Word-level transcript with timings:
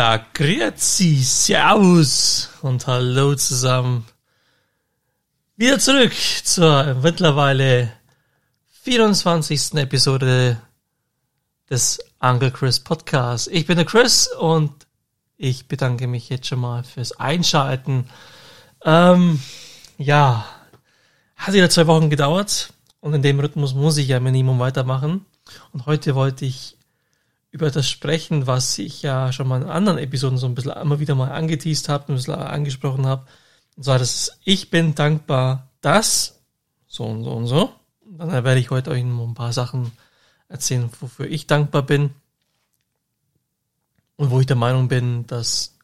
Ja, 0.00 0.16
grüezi, 0.32 1.22
servus 1.22 2.48
und 2.62 2.86
hallo 2.86 3.34
zusammen. 3.34 4.06
Wieder 5.58 5.78
zurück 5.78 6.14
zur 6.42 6.94
mittlerweile 7.02 7.92
24. 8.80 9.74
Episode 9.74 10.58
des 11.68 11.98
Uncle 12.18 12.50
Chris 12.50 12.80
Podcasts. 12.80 13.46
Ich 13.48 13.66
bin 13.66 13.76
der 13.76 13.84
Chris 13.84 14.28
und 14.28 14.72
ich 15.36 15.68
bedanke 15.68 16.06
mich 16.06 16.30
jetzt 16.30 16.46
schon 16.46 16.60
mal 16.60 16.82
fürs 16.82 17.12
Einschalten. 17.12 18.08
Ähm, 18.86 19.38
ja, 19.98 20.46
hat 21.36 21.52
ja 21.52 21.68
zwei 21.68 21.86
Wochen 21.88 22.08
gedauert 22.08 22.72
und 23.00 23.12
in 23.12 23.20
dem 23.20 23.38
Rhythmus 23.38 23.74
muss 23.74 23.98
ich 23.98 24.08
ja 24.08 24.18
Minimum 24.18 24.60
weitermachen. 24.60 25.26
Und 25.74 25.84
heute 25.84 26.14
wollte 26.14 26.46
ich 26.46 26.78
über 27.50 27.70
das 27.70 27.88
sprechen, 27.88 28.46
was 28.46 28.78
ich 28.78 29.02
ja 29.02 29.32
schon 29.32 29.48
mal 29.48 29.62
in 29.62 29.68
anderen 29.68 29.98
Episoden 29.98 30.38
so 30.38 30.46
ein 30.46 30.54
bisschen 30.54 30.72
immer 30.72 31.00
wieder 31.00 31.14
mal 31.14 31.32
angeteased 31.32 31.88
habe, 31.88 32.12
ein 32.12 32.16
bisschen 32.16 32.34
angesprochen 32.34 33.06
habe. 33.06 33.26
Und 33.76 33.84
zwar, 33.84 33.98
dass 33.98 34.38
ich 34.44 34.70
bin 34.70 34.94
dankbar, 34.94 35.68
dass 35.80 36.40
so 36.86 37.04
und 37.04 37.24
so 37.24 37.30
und 37.32 37.46
so. 37.46 37.74
Und 38.04 38.18
dann 38.18 38.30
werde 38.30 38.60
ich 38.60 38.70
heute 38.70 38.90
euch 38.90 39.02
noch 39.02 39.26
ein 39.26 39.34
paar 39.34 39.52
Sachen 39.52 39.92
erzählen, 40.48 40.90
wofür 41.00 41.26
ich 41.26 41.46
dankbar 41.46 41.82
bin. 41.82 42.14
Und 44.16 44.30
wo 44.30 44.40
ich 44.40 44.46
der 44.46 44.56
Meinung 44.56 44.88
bin, 44.88 45.26
dass 45.26 45.76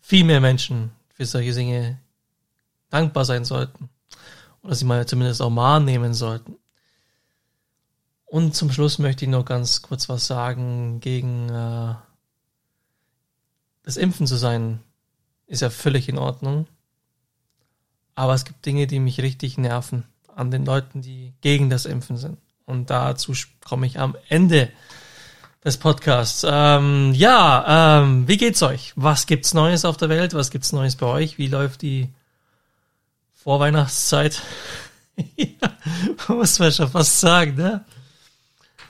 viel 0.00 0.24
mehr 0.24 0.40
Menschen 0.40 0.92
für 1.08 1.26
solche 1.26 1.52
Dinge 1.52 1.98
dankbar 2.90 3.24
sein 3.24 3.44
sollten. 3.44 3.90
Oder 4.62 4.74
sie 4.74 4.84
mal 4.84 5.06
zumindest 5.06 5.42
auch 5.42 5.50
mal 5.50 5.80
nehmen 5.80 6.14
sollten. 6.14 6.56
Und 8.28 8.54
zum 8.54 8.70
Schluss 8.70 8.98
möchte 8.98 9.24
ich 9.24 9.30
noch 9.30 9.44
ganz 9.44 9.80
kurz 9.80 10.08
was 10.08 10.26
sagen 10.26 11.00
gegen 11.00 11.48
äh, 11.48 11.94
das 13.82 13.96
Impfen 13.96 14.26
zu 14.26 14.36
sein, 14.36 14.80
ist 15.46 15.62
ja 15.62 15.70
völlig 15.70 16.10
in 16.10 16.18
Ordnung. 16.18 16.66
Aber 18.14 18.34
es 18.34 18.44
gibt 18.44 18.66
Dinge, 18.66 18.86
die 18.86 19.00
mich 19.00 19.20
richtig 19.22 19.56
nerven 19.56 20.04
an 20.34 20.50
den 20.50 20.66
Leuten, 20.66 21.00
die 21.00 21.32
gegen 21.40 21.70
das 21.70 21.86
Impfen 21.86 22.18
sind. 22.18 22.38
Und 22.66 22.90
dazu 22.90 23.32
komme 23.64 23.86
ich 23.86 23.98
am 23.98 24.14
Ende 24.28 24.70
des 25.64 25.78
Podcasts. 25.78 26.44
Ähm, 26.46 27.14
ja, 27.14 28.02
ähm, 28.02 28.28
wie 28.28 28.36
geht's 28.36 28.62
euch? 28.62 28.92
Was 28.94 29.26
gibt's 29.26 29.54
Neues 29.54 29.86
auf 29.86 29.96
der 29.96 30.10
Welt? 30.10 30.34
Was 30.34 30.50
gibt's 30.50 30.72
Neues 30.72 30.96
bei 30.96 31.06
euch? 31.06 31.38
Wie 31.38 31.46
läuft 31.46 31.80
die 31.80 32.10
Vorweihnachtszeit? 33.32 34.42
ja, 35.36 35.46
muss 36.28 36.58
man 36.58 36.72
schon 36.72 36.90
fast 36.90 37.20
sagen, 37.20 37.54
ne? 37.54 37.86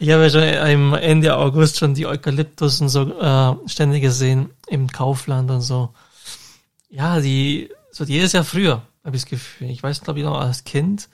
Ich 0.01 0.11
habe 0.11 0.23
ja 0.23 0.31
schon 0.31 0.43
im 0.43 0.95
Ende 0.95 1.37
August 1.37 1.79
schon 1.79 1.95
die 1.95 2.07
Eukalyptus 2.07 2.81
und 2.81 2.89
so 2.89 3.19
äh, 3.19 3.69
ständig 3.69 4.03
gesehen 4.03 4.51
im 4.69 4.87
Kaufland 4.89 5.51
und 5.51 5.61
so. 5.61 5.93
Ja, 6.89 7.21
die, 7.21 7.71
so 7.91 8.05
jedes 8.05 8.33
Jahr 8.33 8.45
früher, 8.45 8.83
habe 9.05 9.17
ich 9.17 9.23
das 9.23 9.31
Gefühl. 9.31 9.71
Ich 9.71 9.83
weiß, 9.83 10.03
glaube 10.03 10.21
ich, 10.21 10.25
noch 10.25 10.39
als 10.39 10.63
Kind. 10.63 11.09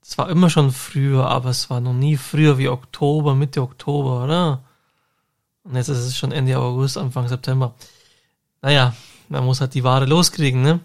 Es 0.00 0.16
war 0.18 0.30
immer 0.30 0.50
schon 0.50 0.70
früher, 0.70 1.26
aber 1.26 1.50
es 1.50 1.68
war 1.68 1.80
noch 1.80 1.94
nie 1.94 2.16
früher 2.16 2.58
wie 2.58 2.68
Oktober, 2.68 3.34
Mitte 3.34 3.60
Oktober, 3.60 4.22
oder? 4.22 4.64
Und 5.64 5.74
jetzt 5.74 5.88
ist 5.88 5.98
es 5.98 6.16
schon 6.16 6.30
Ende 6.30 6.56
August, 6.58 6.96
Anfang 6.96 7.26
September. 7.26 7.74
Naja, 8.62 8.94
man 9.28 9.44
muss 9.44 9.60
halt 9.60 9.74
die 9.74 9.82
Ware 9.82 10.06
loskriegen, 10.06 10.62
ne? 10.62 10.80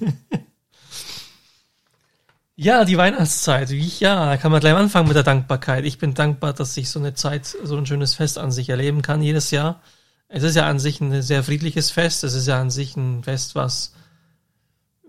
Ja, 2.62 2.84
die 2.84 2.96
Weihnachtszeit. 2.96 3.70
Ja, 3.70 4.24
da 4.24 4.36
kann 4.36 4.52
man 4.52 4.60
gleich 4.60 4.74
anfangen 4.74 5.08
mit 5.08 5.16
der 5.16 5.24
Dankbarkeit. 5.24 5.84
Ich 5.84 5.98
bin 5.98 6.14
dankbar, 6.14 6.52
dass 6.52 6.76
ich 6.76 6.90
so 6.90 7.00
eine 7.00 7.12
Zeit, 7.12 7.44
so 7.44 7.76
ein 7.76 7.86
schönes 7.86 8.14
Fest 8.14 8.38
an 8.38 8.52
sich 8.52 8.68
erleben 8.68 9.02
kann 9.02 9.20
jedes 9.20 9.50
Jahr. 9.50 9.80
Es 10.28 10.44
ist 10.44 10.54
ja 10.54 10.68
an 10.68 10.78
sich 10.78 11.00
ein 11.00 11.22
sehr 11.22 11.42
friedliches 11.42 11.90
Fest. 11.90 12.22
Es 12.22 12.34
ist 12.34 12.46
ja 12.46 12.60
an 12.60 12.70
sich 12.70 12.96
ein 12.96 13.24
Fest, 13.24 13.56
was 13.56 13.94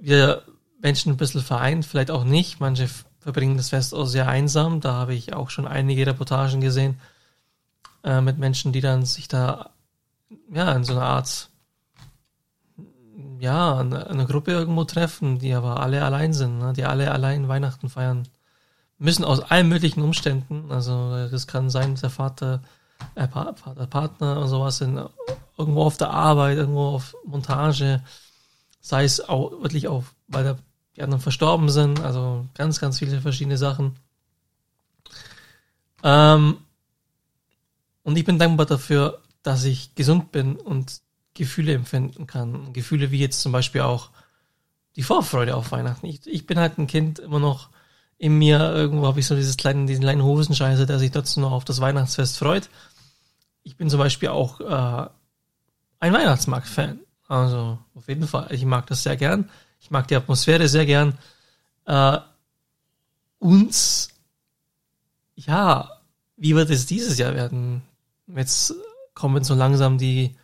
wir 0.01 0.41
Menschen 0.81 1.13
ein 1.13 1.17
bisschen 1.17 1.41
vereint, 1.41 1.85
vielleicht 1.85 2.09
auch 2.09 2.23
nicht. 2.23 2.59
Manche 2.59 2.89
verbringen 3.19 3.55
das 3.55 3.69
Fest 3.69 3.93
auch 3.93 4.07
sehr 4.07 4.27
einsam. 4.27 4.81
Da 4.81 4.93
habe 4.93 5.13
ich 5.13 5.33
auch 5.33 5.51
schon 5.51 5.67
einige 5.67 6.07
Reportagen 6.07 6.59
gesehen 6.59 6.99
äh, 8.03 8.19
mit 8.21 8.39
Menschen, 8.39 8.71
die 8.71 8.81
dann 8.81 9.05
sich 9.05 9.27
da 9.27 9.69
ja 10.51 10.71
in 10.71 10.83
so 10.83 10.93
einer 10.93 11.05
Art 11.05 11.49
ja, 13.39 13.77
eine, 13.77 14.07
eine, 14.07 14.25
Gruppe 14.25 14.51
irgendwo 14.51 14.83
treffen, 14.85 15.39
die 15.39 15.53
aber 15.53 15.79
alle 15.81 16.03
allein 16.03 16.33
sind, 16.33 16.59
ne? 16.59 16.73
die 16.73 16.85
alle 16.85 17.11
allein 17.11 17.47
Weihnachten 17.47 17.89
feiern 17.89 18.27
müssen 18.97 19.25
aus 19.25 19.39
allen 19.39 19.69
möglichen 19.69 20.01
Umständen. 20.01 20.71
Also 20.71 21.27
das 21.29 21.47
kann 21.47 21.69
sein, 21.69 21.91
dass 21.91 22.01
der 22.01 22.09
Vater, 22.09 22.61
äh, 23.15 23.27
Vater, 23.27 23.87
Partner 23.87 24.39
und 24.39 24.47
sowas 24.47 24.77
sind 24.77 24.99
irgendwo 25.57 25.83
auf 25.83 25.97
der 25.97 26.09
Arbeit, 26.09 26.57
irgendwo 26.57 26.87
auf 26.87 27.15
Montage, 27.25 28.01
sei 28.81 29.03
es 29.03 29.27
auch 29.27 29.51
wirklich 29.61 29.87
auch, 29.87 30.03
weil 30.27 30.43
der, 30.43 30.57
die 30.95 31.03
anderen 31.03 31.21
verstorben 31.21 31.69
sind, 31.69 31.99
also 31.99 32.45
ganz, 32.53 32.79
ganz 32.79 32.99
viele 32.99 33.21
verschiedene 33.21 33.57
Sachen. 33.57 33.95
Ähm, 36.03 36.57
und 38.03 38.17
ich 38.17 38.25
bin 38.25 38.39
dankbar 38.39 38.65
dafür, 38.65 39.21
dass 39.43 39.63
ich 39.63 39.95
gesund 39.95 40.31
bin 40.31 40.55
und 40.55 41.01
Gefühle 41.33 41.73
empfinden 41.73 42.27
kann. 42.27 42.73
Gefühle 42.73 43.11
wie 43.11 43.19
jetzt 43.19 43.41
zum 43.41 43.51
Beispiel 43.51 43.81
auch 43.81 44.09
die 44.95 45.03
Vorfreude 45.03 45.55
auf 45.55 45.71
Weihnachten. 45.71 46.05
Ich, 46.05 46.25
ich 46.27 46.45
bin 46.45 46.59
halt 46.59 46.77
ein 46.77 46.87
Kind 46.87 47.19
immer 47.19 47.39
noch 47.39 47.69
in 48.17 48.37
mir, 48.37 48.59
irgendwo 48.73 49.07
habe 49.07 49.19
ich 49.19 49.25
so 49.25 49.35
dieses 49.35 49.57
kleinen, 49.57 49.87
diesen 49.87 50.03
kleinen 50.03 50.23
Hosenscheiße, 50.23 50.85
der 50.85 50.99
sich 50.99 51.11
trotzdem 51.11 51.43
noch 51.43 51.51
auf 51.51 51.65
das 51.65 51.81
Weihnachtsfest 51.81 52.37
freut. 52.37 52.69
Ich 53.63 53.75
bin 53.75 53.89
zum 53.89 53.99
Beispiel 53.99 54.29
auch 54.29 54.59
äh, 54.61 55.09
ein 55.99 56.13
Weihnachtsmarkt-Fan. 56.13 56.99
Also 57.27 57.79
auf 57.95 58.07
jeden 58.07 58.27
Fall, 58.27 58.47
ich 58.51 58.65
mag 58.65 58.87
das 58.87 59.03
sehr 59.03 59.17
gern. 59.17 59.49
Ich 59.79 59.89
mag 59.89 60.07
die 60.07 60.15
Atmosphäre 60.15 60.67
sehr 60.67 60.85
gern. 60.85 61.17
Äh, 61.85 62.19
und 63.39 64.07
ja, 65.35 65.89
wie 66.37 66.55
wird 66.55 66.69
es 66.69 66.85
dieses 66.85 67.17
Jahr 67.17 67.35
werden? 67.35 67.81
Jetzt 68.27 68.73
kommen 69.13 69.43
so 69.43 69.53
langsam 69.55 69.97
die 69.97 70.35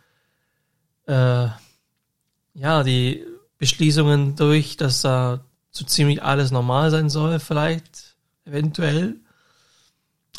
äh, 1.10 1.48
ja, 2.54 2.82
die 2.84 3.26
Beschließungen 3.58 4.36
durch, 4.36 4.76
dass 4.76 5.02
da 5.02 5.44
so 5.70 5.84
ziemlich 5.84 6.22
alles 6.22 6.50
normal 6.50 6.90
sein 6.90 7.10
soll, 7.10 7.40
vielleicht, 7.40 8.16
eventuell. 8.44 9.16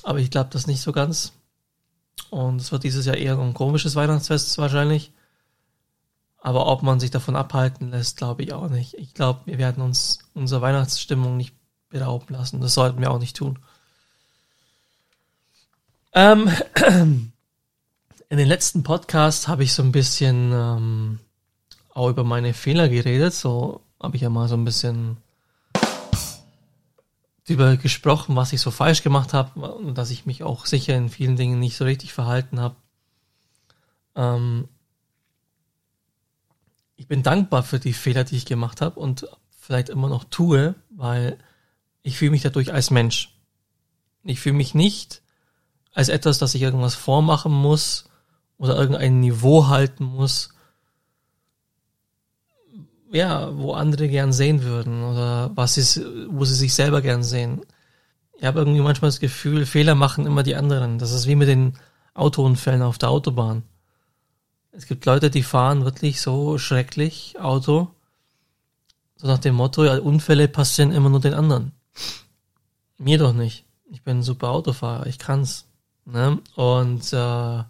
Aber 0.04 0.20
ich 0.20 0.32
glaube 0.32 0.50
das 0.52 0.68
nicht 0.68 0.82
so 0.82 0.92
ganz. 0.92 1.34
Und 2.30 2.62
es 2.62 2.72
wird 2.72 2.84
dieses 2.84 3.06
Jahr 3.06 3.18
eher 3.18 3.38
ein 3.38 3.54
komisches 3.54 3.96
Weihnachtsfest 3.96 4.58
wahrscheinlich. 4.58 5.12
Aber 6.38 6.68
ob 6.68 6.82
man 6.82 7.00
sich 7.00 7.12
davon 7.12 7.36
abhalten 7.36 7.92
lässt, 7.92 8.18
glaube 8.18 8.44
ich 8.44 8.54
auch 8.54 8.70
nicht. 8.70 8.96
Ich 8.96 9.14
glaube, 9.14 9.42
wir 9.46 9.58
werden 9.58 9.84
uns 9.84 10.20
unsere 10.34 10.62
Weihnachtsstimmung 10.62 11.38
nicht 11.38 11.54
berauben 11.90 12.34
lassen. 12.34 12.62
Das 12.62 12.74
sollten 12.74 13.00
wir 13.00 13.12
auch 13.12 13.20
nicht 13.20 13.36
tun. 13.36 13.60
Ähm, 16.14 16.50
In 18.32 18.38
den 18.38 18.48
letzten 18.48 18.84
Podcasts 18.84 19.50
habe 19.50 19.66
ich 19.66 19.74
so 19.74 19.84
ein 19.84 19.92
bisschen 19.92 20.54
ähm, 20.54 21.20
auch 21.94 22.08
über 22.08 22.24
meine 22.24 22.54
Fehler 22.54 22.88
geredet. 22.88 23.34
So 23.34 23.82
habe 24.02 24.16
ich 24.16 24.22
ja 24.22 24.30
mal 24.30 24.48
so 24.48 24.56
ein 24.56 24.64
bisschen 24.64 25.18
darüber 27.46 27.76
gesprochen, 27.76 28.38
was 28.38 28.54
ich 28.54 28.62
so 28.62 28.72
falsch 28.72 29.04
gemacht 29.04 29.34
habe 29.34 29.74
und 29.74 29.98
dass 29.98 30.12
ich 30.12 30.26
mich 30.26 30.44
auch 30.44 30.66
sicher 30.66 30.96
in 30.96 31.10
vielen 31.10 31.36
Dingen 31.36 31.60
nicht 31.60 31.76
so 31.76 31.84
richtig 31.84 32.14
verhalten 32.14 32.62
habe. 32.62 32.78
Ähm, 34.16 34.70
ich 36.96 37.10
bin 37.10 37.24
dankbar 37.24 37.64
für 37.64 37.80
die 37.80 37.92
Fehler, 37.92 38.24
die 38.24 38.38
ich 38.38 38.46
gemacht 38.46 38.80
habe 38.80 38.98
und 38.98 39.28
vielleicht 39.60 39.90
immer 39.90 40.08
noch 40.08 40.24
tue, 40.24 40.76
weil 40.90 41.38
ich 42.02 42.18
fühle 42.18 42.32
mich 42.32 42.44
dadurch 42.44 42.72
als 42.72 42.92
Mensch. 42.92 43.36
Ich 44.24 44.40
fühle 44.40 44.56
mich 44.56 44.74
nicht 44.74 45.22
als 45.94 46.08
etwas, 46.08 46.38
dass 46.38 46.56
ich 46.56 46.62
irgendwas 46.62 46.96
vormachen 46.96 47.52
muss, 47.52 48.06
oder 48.62 48.78
irgendein 48.78 49.20
Niveau 49.22 49.70
halten 49.70 50.04
muss, 50.04 50.50
ja, 53.12 53.58
wo 53.58 53.74
andere 53.74 54.08
gern 54.08 54.32
sehen 54.32 54.62
würden 54.62 55.04
oder 55.04 55.50
was 55.56 55.80
ist, 55.80 56.00
wo 56.30 56.46
sie 56.46 56.54
sich 56.54 56.76
selber 56.76 57.02
gern 57.02 57.24
sehen. 57.24 57.62
Ich 58.38 58.46
habe 58.46 58.60
irgendwie 58.60 58.82
manchmal 58.82 59.10
das 59.10 59.20
Gefühl, 59.20 59.66
Fehler 59.66 59.96
machen 59.96 60.28
immer 60.28 60.44
die 60.44 60.56
anderen. 60.56 61.00
Das 61.00 61.12
ist 61.12 61.26
wie 61.26 61.36
mit 61.36 61.48
den 61.48 61.74
Autounfällen 62.14 62.84
auf 62.84 63.00
der 63.00 63.10
Autobahn. 63.10 63.64
Es 64.72 64.86
gibt 64.86 65.06
Leute, 65.06 65.32
die 65.32 65.42
fahren 65.42 65.84
wirklich 65.84 66.22
so 66.22 66.60
schrecklich 66.60 67.38
Auto, 67.40 67.90
so 69.16 69.26
nach 69.26 69.40
dem 69.40 69.56
Motto, 69.56 69.86
ja, 69.86 69.98
Unfälle 69.98 70.48
passieren 70.48 70.92
immer 70.92 71.10
nur 71.10 71.20
den 71.20 71.34
anderen. 71.34 71.72
Mir 73.00 73.18
doch 73.18 73.34
nicht. 73.34 73.66
Ich 73.90 74.04
bin 74.04 74.20
ein 74.20 74.24
super 74.24 74.50
Autofahrer, 74.50 75.08
ich 75.08 75.18
kann's. 75.18 75.66
Ne? 76.06 76.40
Und 76.56 77.12
äh, 77.12 77.64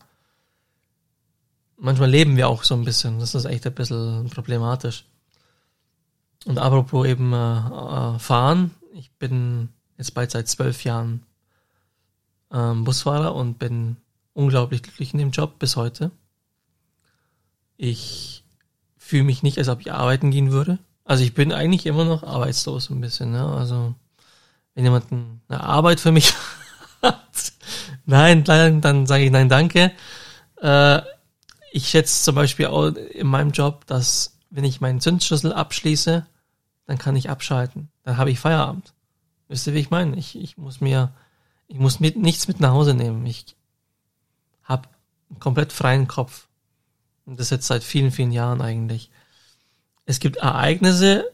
manchmal 1.82 2.10
leben 2.10 2.38
wir 2.38 2.48
auch 2.48 2.64
so 2.64 2.76
ein 2.76 2.86
bisschen. 2.86 3.20
Das 3.20 3.36
ist 3.36 3.46
echt 3.46 3.66
ein 3.66 3.74
bisschen 3.74 4.30
problematisch. 4.30 5.04
Und 6.46 6.58
apropos 6.58 7.06
eben 7.06 7.34
äh, 7.34 7.36
äh, 7.36 8.20
fahren, 8.20 8.72
ich 8.94 9.12
bin 9.12 9.70
jetzt 9.98 10.14
bald 10.14 10.32
seit 10.32 10.48
zwölf 10.48 10.84
Jahren 10.84 11.24
ähm, 12.52 12.84
Busfahrer 12.84 13.36
und 13.36 13.60
bin 13.60 13.98
unglaublich 14.34 14.84
glücklich 14.84 15.14
in 15.14 15.20
dem 15.20 15.32
Job 15.32 15.60
bis 15.60 15.76
heute. 15.76 16.12
Ich 17.78 18.44
fühle 18.98 19.24
mich 19.24 19.44
nicht, 19.44 19.58
als 19.58 19.68
ob 19.68 19.82
ich 19.82 19.92
arbeiten 19.92 20.32
gehen 20.32 20.52
würde. 20.52 20.80
Also 21.04 21.24
ich 21.24 21.34
bin 21.34 21.52
eigentlich 21.52 21.86
immer 21.86 22.06
noch 22.06 22.24
arbeitslos 22.24 22.90
ein 22.90 23.02
bisschen. 23.02 23.32
Ne? 23.32 23.46
Also 23.46 23.94
wenn 24.76 24.84
jemand 24.84 25.12
eine 25.12 25.64
Arbeit 25.64 26.00
für 26.00 26.12
mich 26.12 26.34
hat, 27.02 27.54
nein, 28.06 28.44
dann, 28.44 28.82
dann 28.82 29.06
sage 29.06 29.26
ich 29.26 29.32
nein, 29.32 29.50
danke. 29.50 29.92
Äh, 30.58 31.02
ich 31.72 31.88
schätze 31.88 32.22
zum 32.24 32.36
Beispiel 32.36 32.68
auch 32.68 32.88
in 32.88 33.28
meinem 33.28 33.52
Job, 33.52 33.86
dass 33.88 34.38
wenn 34.50 34.66
ich 34.66 34.82
meinen 34.82 35.00
Zündschlüssel 35.00 35.54
abschließe, 35.54 36.26
dann 36.86 36.98
kann 36.98 37.16
ich 37.16 37.30
abschalten. 37.30 37.90
Dann 38.04 38.18
habe 38.18 38.30
ich 38.30 38.40
Feierabend. 38.40 38.94
Wisst 39.48 39.68
ihr, 39.68 39.74
wie 39.74 39.80
ich 39.80 39.90
meine? 39.90 40.18
Ich, 40.18 40.38
ich 40.38 40.58
muss 40.58 40.82
mir, 40.82 41.14
ich 41.68 41.80
muss 41.80 42.02
mit, 42.02 42.18
nichts 42.18 42.50
mit 42.50 42.60
nach 42.60 42.72
Hause 42.72 42.94
nehmen. 42.94 43.26
Ich 43.26 43.56
habe 44.64 44.90
einen 45.30 45.40
komplett 45.40 45.72
freien 45.72 46.08
Kopf. 46.08 46.48
Und 47.26 47.40
das 47.40 47.50
jetzt 47.50 47.68
seit 47.68 47.84
vielen, 47.84 48.12
vielen 48.12 48.32
Jahren 48.34 48.62
eigentlich. 48.62 49.10
Es 50.06 50.20
gibt 50.20 50.38
Ereignisse, 50.38 51.32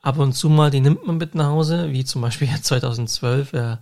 ab 0.00 0.18
und 0.18 0.32
zu 0.32 0.48
mal, 0.48 0.70
die 0.70 0.80
nimmt 0.80 1.06
man 1.06 1.18
mit 1.18 1.36
nach 1.36 1.50
Hause, 1.50 1.92
wie 1.92 2.04
zum 2.04 2.22
Beispiel 2.22 2.48
2012, 2.62 3.52
äh, 3.52 3.76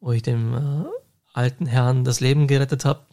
wo 0.00 0.12
ich 0.12 0.22
dem 0.22 0.54
äh, 0.54 0.84
alten 1.32 1.64
Herrn 1.64 2.04
das 2.04 2.20
Leben 2.20 2.46
gerettet 2.46 2.84
habe 2.84 3.06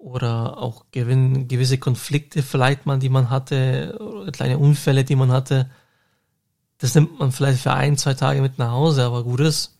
oder 0.00 0.56
auch 0.56 0.86
gewisse 0.90 1.76
Konflikte 1.76 2.42
vielleicht 2.42 2.86
mal, 2.86 2.98
die 2.98 3.10
man 3.10 3.28
hatte, 3.28 3.98
kleine 4.32 4.58
Unfälle, 4.58 5.04
die 5.04 5.14
man 5.14 5.30
hatte. 5.30 5.70
Das 6.78 6.94
nimmt 6.94 7.18
man 7.18 7.32
vielleicht 7.32 7.60
für 7.60 7.74
ein, 7.74 7.98
zwei 7.98 8.14
Tage 8.14 8.40
mit 8.40 8.58
nach 8.58 8.70
Hause, 8.72 9.04
aber 9.04 9.22
gut 9.22 9.40
ist. 9.40 9.78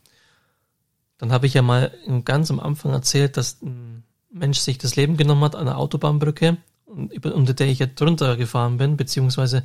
Dann 1.17 1.31
habe 1.31 1.47
ich 1.47 1.55
ja 1.55 1.63
mal 1.63 1.91
ganz 2.23 2.51
am 2.51 2.59
Anfang 2.59 2.93
erzählt, 2.93 3.35
dass 3.35 3.63
ein 3.63 4.03
Mensch 4.31 4.59
sich 4.59 4.77
das 4.77 4.95
Leben 4.95 5.17
genommen 5.17 5.43
hat 5.43 5.55
an 5.55 5.65
der 5.65 5.79
Autobahnbrücke, 5.79 6.57
unter 6.85 7.53
der 7.55 7.67
ich 7.67 7.79
jetzt 7.79 7.99
drunter 7.99 8.37
gefahren 8.37 8.77
bin, 8.77 8.97
beziehungsweise 8.97 9.63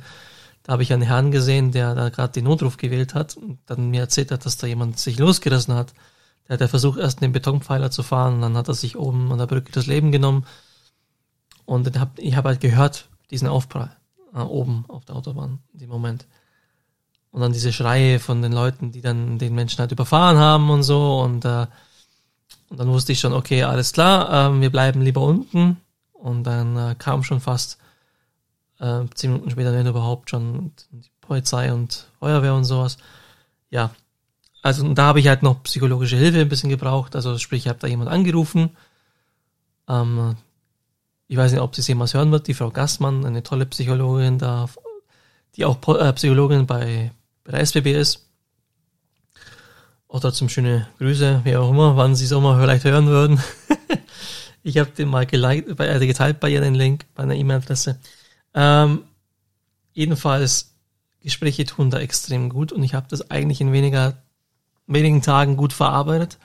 da 0.63 0.73
habe 0.73 0.81
ich 0.81 0.91
einen 0.91 1.03
Herrn 1.03 1.29
gesehen, 1.29 1.71
der 1.71 1.93
da 1.93 2.09
gerade 2.09 2.33
den 2.33 2.45
Notruf 2.45 2.77
gewählt 2.77 3.13
hat 3.13 3.37
und 3.37 3.59
dann 3.67 3.91
mir 3.91 4.01
erzählt 4.01 4.31
hat, 4.31 4.45
dass 4.45 4.57
da 4.57 4.65
jemand 4.65 4.97
sich 4.97 5.19
losgerissen 5.19 5.75
hat. 5.75 5.93
Der 6.47 6.53
hat 6.53 6.61
ja 6.61 6.67
versucht, 6.67 6.99
erst 6.99 7.21
den 7.21 7.31
Betonpfeiler 7.31 7.91
zu 7.91 8.03
fahren, 8.03 8.35
und 8.35 8.41
dann 8.41 8.57
hat 8.57 8.67
er 8.67 8.73
sich 8.73 8.97
oben 8.97 9.31
an 9.31 9.37
der 9.37 9.47
Brücke 9.47 9.71
das 9.71 9.85
Leben 9.85 10.11
genommen. 10.11 10.45
Und 11.65 11.99
hab, 11.99 12.17
ich 12.19 12.35
habe 12.35 12.49
halt 12.49 12.61
gehört, 12.61 13.09
diesen 13.29 13.47
Aufprall 13.47 13.95
äh, 14.33 14.39
oben 14.39 14.85
auf 14.87 15.05
der 15.05 15.15
Autobahn, 15.15 15.59
in 15.73 15.79
dem 15.79 15.89
Moment. 15.89 16.25
Und 17.31 17.41
dann 17.41 17.51
diese 17.51 17.73
Schreie 17.73 18.19
von 18.19 18.41
den 18.41 18.53
Leuten, 18.53 18.91
die 18.91 19.01
dann 19.01 19.37
den 19.37 19.53
Menschen 19.53 19.79
halt 19.79 19.91
überfahren 19.91 20.37
haben 20.37 20.69
und 20.69 20.83
so. 20.83 21.19
Und, 21.19 21.43
äh, 21.43 21.67
und 22.69 22.79
dann 22.79 22.87
wusste 22.87 23.11
ich 23.11 23.19
schon, 23.19 23.33
okay, 23.33 23.63
alles 23.63 23.91
klar, 23.91 24.49
äh, 24.49 24.61
wir 24.61 24.69
bleiben 24.69 25.01
lieber 25.01 25.21
unten. 25.21 25.77
Und 26.13 26.43
dann 26.43 26.77
äh, 26.77 26.95
kam 26.97 27.23
schon 27.23 27.41
fast 27.41 27.77
äh, 28.79 29.03
zehn 29.13 29.33
Minuten 29.33 29.51
später, 29.51 29.73
wenn 29.73 29.87
überhaupt, 29.87 30.29
schon 30.29 30.71
die 30.91 31.11
Polizei 31.21 31.73
und 31.73 32.07
Feuerwehr 32.19 32.55
und 32.55 32.63
sowas. 32.63 32.97
Ja, 33.69 33.91
also 34.67 34.93
da 34.93 35.03
habe 35.03 35.21
ich 35.21 35.29
halt 35.29 35.43
noch 35.43 35.63
psychologische 35.63 36.17
Hilfe 36.17 36.41
ein 36.41 36.49
bisschen 36.49 36.69
gebraucht. 36.69 37.15
Also 37.15 37.37
sprich, 37.37 37.63
ich 37.63 37.69
habe 37.69 37.79
da 37.79 37.87
jemand 37.87 38.09
angerufen. 38.09 38.71
Ähm, 39.87 40.35
ich 41.29 41.37
weiß 41.37 41.53
nicht, 41.53 41.61
ob 41.61 41.73
sie 41.73 41.79
es 41.79 41.87
jemals 41.87 42.13
hören 42.13 42.31
wird, 42.33 42.47
die 42.47 42.53
Frau 42.53 42.69
Gassmann, 42.69 43.25
eine 43.25 43.43
tolle 43.43 43.65
Psychologin 43.65 44.37
da, 44.37 44.67
die 45.55 45.63
auch 45.63 45.77
äh, 45.87 46.11
Psychologin 46.11 46.65
bei, 46.67 47.11
bei 47.45 47.51
der 47.51 47.61
SBB 47.61 47.93
ist. 47.93 48.27
Auch 50.09 50.19
trotzdem 50.19 50.49
schöne 50.49 50.87
Grüße, 50.97 51.41
wie 51.45 51.55
auch 51.55 51.69
immer, 51.69 51.95
wann 51.95 52.15
sie 52.15 52.25
es 52.25 52.33
auch 52.33 52.41
mal 52.41 52.59
vielleicht 52.59 52.83
hören 52.83 53.07
würden. 53.07 53.41
ich 54.63 54.77
habe 54.79 54.91
den 54.91 55.07
mal 55.07 55.25
geliked, 55.25 55.79
äh, 55.79 56.07
geteilt 56.07 56.41
bei 56.41 56.49
ihr 56.49 56.59
den 56.59 56.75
Link, 56.75 57.05
bei 57.15 57.23
einer 57.23 57.35
E-Mail-Adresse. 57.35 57.99
Ähm, 58.53 59.03
jedenfalls, 59.93 60.73
Gespräche 61.21 61.65
tun 61.65 61.89
da 61.89 61.99
extrem 61.99 62.49
gut 62.49 62.73
und 62.73 62.83
ich 62.83 62.93
habe 62.93 63.07
das 63.09 63.31
eigentlich 63.31 63.61
in 63.61 63.71
weniger 63.71 64.17
wenigen 64.87 65.21
Tagen 65.21 65.57
gut 65.57 65.73
verarbeitet. 65.73 66.39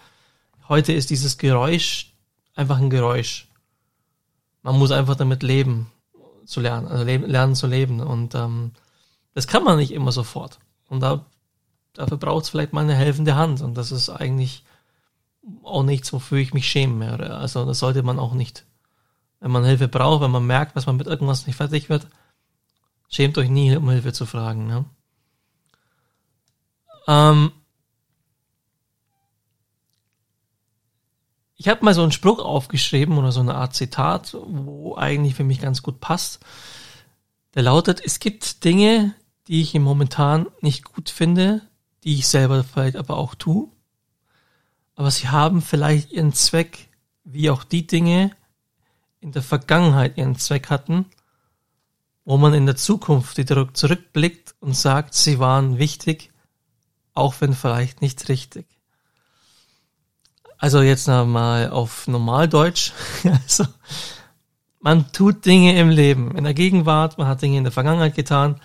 Heute 0.68 0.92
ist 0.92 1.10
dieses 1.10 1.38
Geräusch 1.38 2.12
einfach 2.54 2.78
ein 2.78 2.90
Geräusch. 2.90 3.48
Man 4.62 4.78
muss 4.78 4.90
einfach 4.90 5.16
damit 5.16 5.42
leben, 5.42 5.90
zu 6.44 6.60
lernen, 6.60 6.86
also 6.86 7.04
leben, 7.04 7.26
lernen 7.26 7.54
zu 7.54 7.66
leben. 7.66 8.00
Und 8.00 8.34
ähm, 8.34 8.72
das 9.34 9.46
kann 9.46 9.64
man 9.64 9.78
nicht 9.78 9.92
immer 9.92 10.12
sofort. 10.12 10.58
Und 10.88 11.00
da, 11.00 11.24
dafür 11.94 12.16
braucht 12.16 12.44
es 12.44 12.50
vielleicht 12.50 12.72
mal 12.72 12.82
eine 12.82 12.94
helfende 12.94 13.34
Hand. 13.34 13.60
Und 13.62 13.74
das 13.74 13.92
ist 13.92 14.08
eigentlich 14.10 14.64
auch 15.62 15.82
nichts, 15.82 16.12
wofür 16.12 16.38
ich 16.38 16.54
mich 16.54 16.68
schämen 16.68 17.00
werde. 17.00 17.34
Also 17.34 17.64
das 17.64 17.78
sollte 17.78 18.02
man 18.02 18.18
auch 18.18 18.34
nicht. 18.34 18.64
Wenn 19.40 19.50
man 19.50 19.64
Hilfe 19.64 19.88
braucht, 19.88 20.22
wenn 20.22 20.30
man 20.30 20.46
merkt, 20.46 20.76
dass 20.76 20.86
man 20.86 20.96
mit 20.96 21.08
irgendwas 21.08 21.46
nicht 21.46 21.56
fertig 21.56 21.88
wird, 21.88 22.06
schämt 23.08 23.36
euch 23.38 23.48
nie, 23.48 23.74
um 23.76 23.90
Hilfe 23.90 24.12
zu 24.12 24.24
fragen. 24.24 24.68
Ne? 24.68 24.84
Ähm, 27.08 27.52
Ich 31.62 31.68
habe 31.68 31.84
mal 31.84 31.94
so 31.94 32.02
einen 32.02 32.10
Spruch 32.10 32.40
aufgeschrieben 32.40 33.18
oder 33.18 33.30
so 33.30 33.38
eine 33.38 33.54
Art 33.54 33.76
Zitat, 33.76 34.36
wo 34.42 34.96
eigentlich 34.96 35.36
für 35.36 35.44
mich 35.44 35.60
ganz 35.60 35.80
gut 35.80 36.00
passt. 36.00 36.40
Der 37.54 37.62
lautet, 37.62 38.02
es 38.04 38.18
gibt 38.18 38.64
Dinge, 38.64 39.14
die 39.46 39.62
ich 39.62 39.72
im 39.76 39.84
Momentan 39.84 40.48
nicht 40.60 40.82
gut 40.82 41.08
finde, 41.08 41.62
die 42.02 42.14
ich 42.14 42.26
selber 42.26 42.64
vielleicht 42.64 42.96
aber 42.96 43.16
auch 43.16 43.36
tue. 43.36 43.68
Aber 44.96 45.12
sie 45.12 45.28
haben 45.28 45.62
vielleicht 45.62 46.10
ihren 46.10 46.32
Zweck, 46.32 46.88
wie 47.22 47.48
auch 47.48 47.62
die 47.62 47.86
Dinge 47.86 48.32
in 49.20 49.30
der 49.30 49.42
Vergangenheit 49.42 50.18
ihren 50.18 50.34
Zweck 50.34 50.68
hatten, 50.68 51.06
wo 52.24 52.38
man 52.38 52.54
in 52.54 52.66
der 52.66 52.74
Zukunft 52.74 53.36
zurückblickt 53.36 54.56
und 54.58 54.74
sagt, 54.74 55.14
sie 55.14 55.38
waren 55.38 55.78
wichtig, 55.78 56.32
auch 57.14 57.34
wenn 57.38 57.54
vielleicht 57.54 58.02
nicht 58.02 58.28
richtig. 58.28 58.71
Also 60.62 60.80
jetzt 60.80 61.08
mal 61.08 61.70
auf 61.70 62.06
Normaldeutsch. 62.06 62.92
also, 63.24 63.64
man 64.78 65.10
tut 65.10 65.44
Dinge 65.44 65.76
im 65.76 65.88
Leben, 65.88 66.36
in 66.36 66.44
der 66.44 66.54
Gegenwart, 66.54 67.18
man 67.18 67.26
hat 67.26 67.42
Dinge 67.42 67.58
in 67.58 67.64
der 67.64 67.72
Vergangenheit 67.72 68.14
getan. 68.14 68.60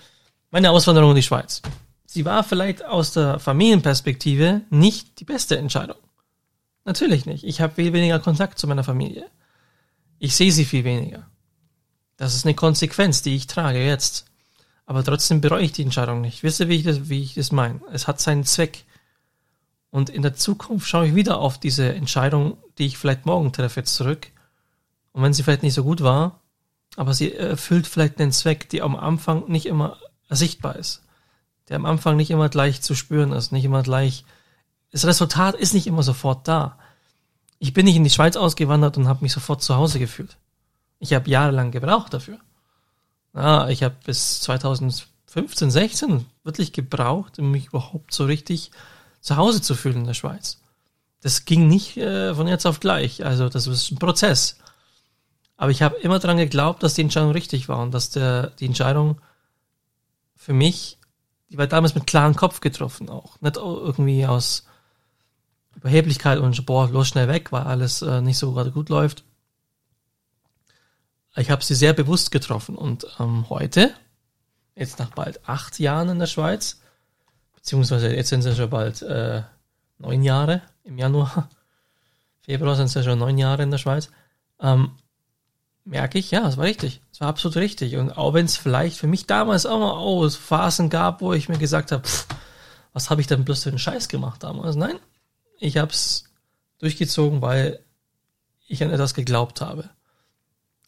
Meine 0.52 0.70
Auswanderung 0.70 1.10
in 1.10 1.16
die 1.16 1.24
Schweiz. 1.24 1.64
Sie 2.06 2.24
war 2.24 2.44
vielleicht 2.44 2.86
aus 2.86 3.14
der 3.14 3.40
Familienperspektive 3.40 4.62
nicht 4.70 5.20
die 5.20 5.26
beste 5.26 5.58
Entscheidung. 5.58 5.98
Natürlich 6.86 7.26
nicht. 7.26 7.44
Ich 7.44 7.62
habe 7.62 7.74
viel 7.74 7.92
weniger 7.94 8.20
Kontakt 8.20 8.60
zu 8.60 8.68
meiner 8.68 8.84
Familie. 8.84 9.26
Ich 10.20 10.36
sehe 10.36 10.52
sie 10.52 10.66
viel 10.66 10.84
weniger. 10.84 11.26
Das 12.16 12.36
ist 12.36 12.46
eine 12.46 12.54
Konsequenz, 12.54 13.24
die 13.24 13.36
ich 13.36 13.48
trage 13.48 13.84
jetzt. 13.84 14.26
Aber 14.86 15.04
trotzdem 15.04 15.42
bereue 15.42 15.64
ich 15.64 15.72
die 15.72 15.82
Entscheidung 15.82 16.22
nicht. 16.22 16.44
Wisst 16.44 16.60
ihr, 16.60 16.70
wie 16.70 16.76
ich 16.76 16.84
das, 16.84 17.10
wie 17.10 17.24
ich 17.24 17.34
das 17.34 17.52
meine? 17.52 17.82
Es 17.92 18.08
hat 18.08 18.22
seinen 18.22 18.44
Zweck. 18.44 18.86
Und 19.90 20.10
in 20.10 20.22
der 20.22 20.36
Zukunft 20.36 20.88
schaue 20.88 21.08
ich 21.08 21.16
wieder 21.16 21.40
auf 21.40 21.60
diese 21.60 21.94
Entscheidung, 21.94 22.58
die 22.78 22.86
ich 22.86 22.98
vielleicht 22.98 23.26
morgen 23.26 23.54
treffe, 23.54 23.84
zurück. 23.84 24.28
Und 25.12 25.24
wenn 25.24 25.34
sie 25.34 25.44
vielleicht 25.44 25.64
nicht 25.64 25.74
so 25.74 25.84
gut 25.84 26.02
war, 26.02 26.42
aber 26.96 27.14
sie 27.14 27.34
erfüllt 27.34 27.88
vielleicht 27.88 28.20
einen 28.20 28.32
Zweck, 28.32 28.70
der 28.70 28.84
am 28.84 28.96
Anfang 28.96 29.48
nicht 29.48 29.66
immer 29.66 29.98
sichtbar 30.30 30.76
ist. 30.76 31.04
Der 31.70 31.78
am 31.78 31.86
Anfang 31.86 32.18
nicht 32.18 32.32
immer 32.32 32.50
gleich 32.50 32.82
zu 32.82 32.96
spüren 32.96 33.32
ist, 33.32 33.52
nicht 33.52 33.66
immer 33.66 33.84
gleich. 33.84 34.26
Das 34.92 35.06
Resultat 35.06 35.56
ist 35.56 35.74
nicht 35.74 35.88
immer 35.88 36.04
sofort 36.04 36.48
da. 36.48 36.78
Ich 37.60 37.74
bin 37.74 37.86
nicht 37.86 37.96
in 37.96 38.04
die 38.04 38.10
Schweiz 38.10 38.36
ausgewandert 38.36 38.98
und 38.98 39.08
habe 39.08 39.24
mich 39.24 39.34
sofort 39.34 39.62
zu 39.62 39.76
Hause 39.76 40.00
gefühlt. 40.00 40.38
Ich 41.00 41.14
habe 41.14 41.30
jahrelang 41.30 41.72
gebraucht 41.72 42.14
dafür. 42.14 42.40
Ja, 43.34 43.68
ich 43.70 43.84
habe 43.84 43.96
bis 44.06 44.42
2015, 44.42 45.72
16 45.72 46.26
wirklich 46.44 46.74
gebraucht, 46.74 47.38
um 47.40 47.52
mich 47.52 47.68
überhaupt 47.68 48.14
so 48.14 48.26
richtig 48.26 48.72
zu 49.28 49.36
Hause 49.36 49.62
zu 49.62 49.76
fühlen 49.76 49.98
in 49.98 50.06
der 50.06 50.14
Schweiz. 50.14 50.62
Das 51.22 51.44
ging 51.44 51.68
nicht 51.68 51.98
äh, 51.98 52.34
von 52.34 52.48
jetzt 52.48 52.66
auf 52.66 52.80
gleich. 52.80 53.26
Also 53.26 53.50
das 53.50 53.68
ist 53.68 53.92
ein 53.92 54.00
Prozess. 54.00 54.58
Aber 55.58 55.70
ich 55.70 55.82
habe 55.82 55.98
immer 55.98 56.20
daran 56.20 56.38
geglaubt, 56.38 56.82
dass 56.82 56.94
die 56.94 57.02
Entscheidung 57.02 57.32
richtig 57.32 57.68
war 57.68 57.80
und 57.80 57.94
dass 57.94 58.10
der, 58.10 58.52
die 58.52 58.66
Entscheidung 58.66 59.20
für 60.38 60.54
mich, 60.54 60.98
die 61.50 61.58
war 61.58 61.68
damals 61.68 61.94
mit 61.94 62.08
klarem 62.08 62.38
Kopf 62.38 62.62
getroffen 62.62 63.10
auch. 63.10 63.42
Nicht 63.42 63.58
irgendwie 63.58 64.26
aus 64.26 64.66
Überheblichkeit 65.76 66.40
und 66.40 66.66
boah, 66.66 66.88
los 66.90 67.10
schnell 67.10 67.28
weg, 67.28 67.52
weil 67.52 67.64
alles 67.64 68.02
äh, 68.02 68.22
nicht 68.22 68.38
so 68.38 68.54
gerade 68.54 68.72
gut 68.72 68.88
läuft. 68.88 69.26
Ich 71.36 71.52
habe 71.52 71.66
sie 71.66 71.76
sehr 71.76 71.94
bewusst 71.94 72.32
getroffen 72.32 72.78
und 72.78 73.06
ähm, 73.20 73.50
heute, 73.50 73.94
jetzt 74.74 75.00
nach 75.00 75.12
bald 75.12 75.48
acht 75.50 75.80
Jahren 75.80 76.08
in 76.08 76.20
der 76.20 76.28
Schweiz, 76.28 76.80
beziehungsweise 77.68 78.16
jetzt 78.16 78.30
sind 78.30 78.46
es 78.46 78.56
schon 78.56 78.70
bald 78.70 79.02
äh, 79.02 79.42
neun 79.98 80.24
Jahre 80.24 80.62
im 80.86 80.98
Januar. 80.98 81.50
Februar 82.42 82.78
sind 82.78 82.86
es 82.86 82.94
ja 82.94 83.04
schon 83.04 83.20
neun 83.20 83.38
Jahre 83.38 83.64
in 83.64 83.72
der 83.72 83.78
Schweiz. 83.78 84.10
Ähm, 84.62 84.92
merke 85.84 86.18
ich, 86.18 86.32
ja, 86.32 86.48
es 86.48 86.56
war 86.56 86.64
richtig. 86.64 87.02
Es 87.12 87.20
war 87.20 87.28
absolut 87.28 87.58
richtig. 87.58 87.98
Und 87.98 88.12
auch 88.12 88.34
wenn 88.34 88.46
es 88.46 88.56
vielleicht 88.56 88.98
für 88.98 89.08
mich 89.08 89.28
damals 89.28 89.66
auch 89.66 89.80
mal 89.80 90.00
oh, 90.00 90.30
Phasen 90.30 90.90
gab, 90.90 91.20
wo 91.20 91.34
ich 91.34 91.50
mir 91.50 91.58
gesagt 91.58 91.92
habe, 91.92 92.04
was 92.94 93.10
habe 93.10 93.20
ich 93.20 93.28
denn 93.28 93.44
bloß 93.44 93.64
für 93.64 93.70
einen 93.70 93.80
Scheiß 93.80 94.08
gemacht 94.08 94.44
damals? 94.44 94.78
Nein, 94.78 94.98
ich 95.60 95.76
habe 95.76 95.92
es 95.92 96.24
durchgezogen, 96.80 97.42
weil 97.42 97.84
ich 98.66 98.82
an 98.82 98.92
etwas 98.92 99.14
geglaubt 99.14 99.60
habe. 99.60 99.90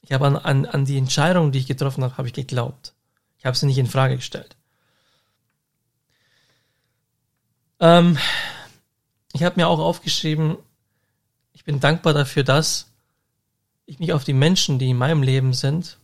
Ich 0.02 0.14
habe 0.14 0.28
an, 0.28 0.38
an, 0.38 0.66
an 0.66 0.86
die 0.86 0.98
Entscheidung, 0.98 1.52
die 1.52 1.60
ich 1.60 1.68
getroffen 1.68 2.06
habe, 2.06 2.16
habe 2.18 2.30
ich 2.30 2.34
geglaubt. 2.34 2.94
Ich 3.38 3.46
habe 3.46 3.58
sie 3.58 3.66
nicht 3.66 3.80
in 3.80 3.86
Frage 3.86 4.16
gestellt. 4.16 4.56
Ähm, 7.80 8.18
ich 9.34 9.44
habe 9.44 9.56
mir 9.58 9.68
auch 9.68 9.80
aufgeschrieben, 9.80 10.58
ich 11.54 11.64
bin 11.64 11.80
dankbar 11.80 12.14
dafür, 12.14 12.44
dass 12.44 12.88
ich 13.86 14.00
mich 14.00 14.14
auf 14.14 14.24
die 14.24 14.34
Menschen, 14.34 14.80
die 14.80 14.90
in 14.90 14.98
meinem 14.98 15.24
Leben 15.24 15.54
sind, 15.54 15.98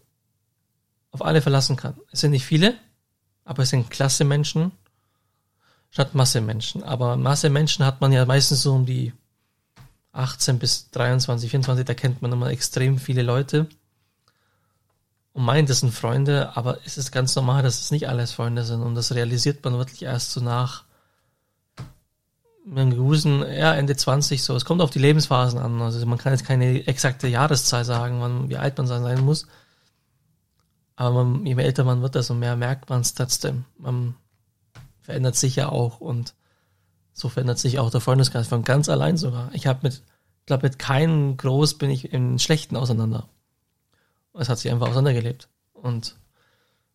auf 1.11 1.23
alle 1.23 1.41
verlassen 1.41 1.75
kann. 1.75 1.95
Es 2.11 2.21
sind 2.21 2.31
nicht 2.31 2.45
viele, 2.45 2.75
aber 3.45 3.63
es 3.63 3.69
sind 3.69 3.89
klasse 3.89 4.25
Menschen 4.25 4.71
statt 5.95 6.13
Masse 6.13 6.41
Menschen. 6.41 6.83
Aber 6.83 7.15
Masse 7.15 7.49
Menschen 7.49 7.85
hat 7.85 8.01
man 8.01 8.11
ja 8.11 8.25
meistens 8.25 8.63
so 8.63 8.73
um 8.73 8.85
die 8.85 9.13
18 10.11 10.59
bis 10.59 10.89
23, 10.91 11.49
24, 11.49 11.85
da 11.85 11.93
kennt 11.93 12.21
man 12.21 12.33
immer 12.33 12.49
extrem 12.49 12.97
viele 12.97 13.21
Leute 13.21 13.67
und 15.31 15.43
meint, 15.43 15.69
das 15.69 15.81
sind 15.81 15.93
Freunde, 15.93 16.55
aber 16.55 16.79
es 16.85 16.97
ist 16.97 17.11
ganz 17.11 17.35
normal, 17.35 17.63
dass 17.63 17.79
es 17.79 17.91
nicht 17.91 18.07
alles 18.09 18.33
Freunde 18.33 18.63
sind 18.63 18.81
und 18.81 18.95
das 18.95 19.13
realisiert 19.13 19.63
man 19.63 19.77
wirklich 19.77 20.03
erst 20.03 20.31
so 20.31 20.41
nach 20.41 20.83
gewissen, 22.65 23.41
ja, 23.41 23.73
Ende 23.75 23.95
20 23.95 24.43
so. 24.43 24.55
Es 24.55 24.65
kommt 24.65 24.81
auf 24.81 24.89
die 24.89 24.99
Lebensphasen 24.99 25.59
an. 25.59 25.81
Also 25.81 26.03
man 26.05 26.17
kann 26.17 26.33
jetzt 26.33 26.45
keine 26.45 26.87
exakte 26.87 27.27
Jahreszahl 27.27 27.85
sagen, 27.85 28.21
wann, 28.21 28.49
wie 28.49 28.57
alt 28.57 28.77
man 28.77 28.87
sein 28.87 29.21
muss. 29.21 29.47
Aber 30.95 31.23
man, 31.23 31.45
je 31.45 31.55
älter 31.55 31.83
man 31.83 32.01
wird, 32.01 32.15
desto 32.15 32.33
mehr 32.33 32.55
merkt 32.55 32.89
man 32.89 33.01
es 33.01 33.13
trotzdem. 33.13 33.65
Man 33.77 34.15
verändert 35.01 35.35
sich 35.35 35.55
ja 35.55 35.69
auch 35.69 35.99
und 35.99 36.33
so 37.13 37.29
verändert 37.29 37.59
sich 37.59 37.79
auch 37.79 37.91
der 37.91 38.01
Freundeskreis 38.01 38.47
von 38.47 38.63
ganz 38.63 38.89
allein 38.89 39.17
sogar. 39.17 39.49
Ich 39.53 39.67
habe 39.67 39.79
mit, 39.83 40.01
glaube 40.45 40.67
mit 40.67 40.79
keinem 40.79 41.37
groß 41.37 41.77
bin 41.77 41.89
ich 41.89 42.11
im 42.13 42.39
Schlechten 42.39 42.75
auseinander. 42.75 43.29
Es 44.33 44.49
hat 44.49 44.59
sich 44.59 44.71
einfach 44.71 44.87
auseinandergelebt. 44.87 45.47
Und, 45.73 46.15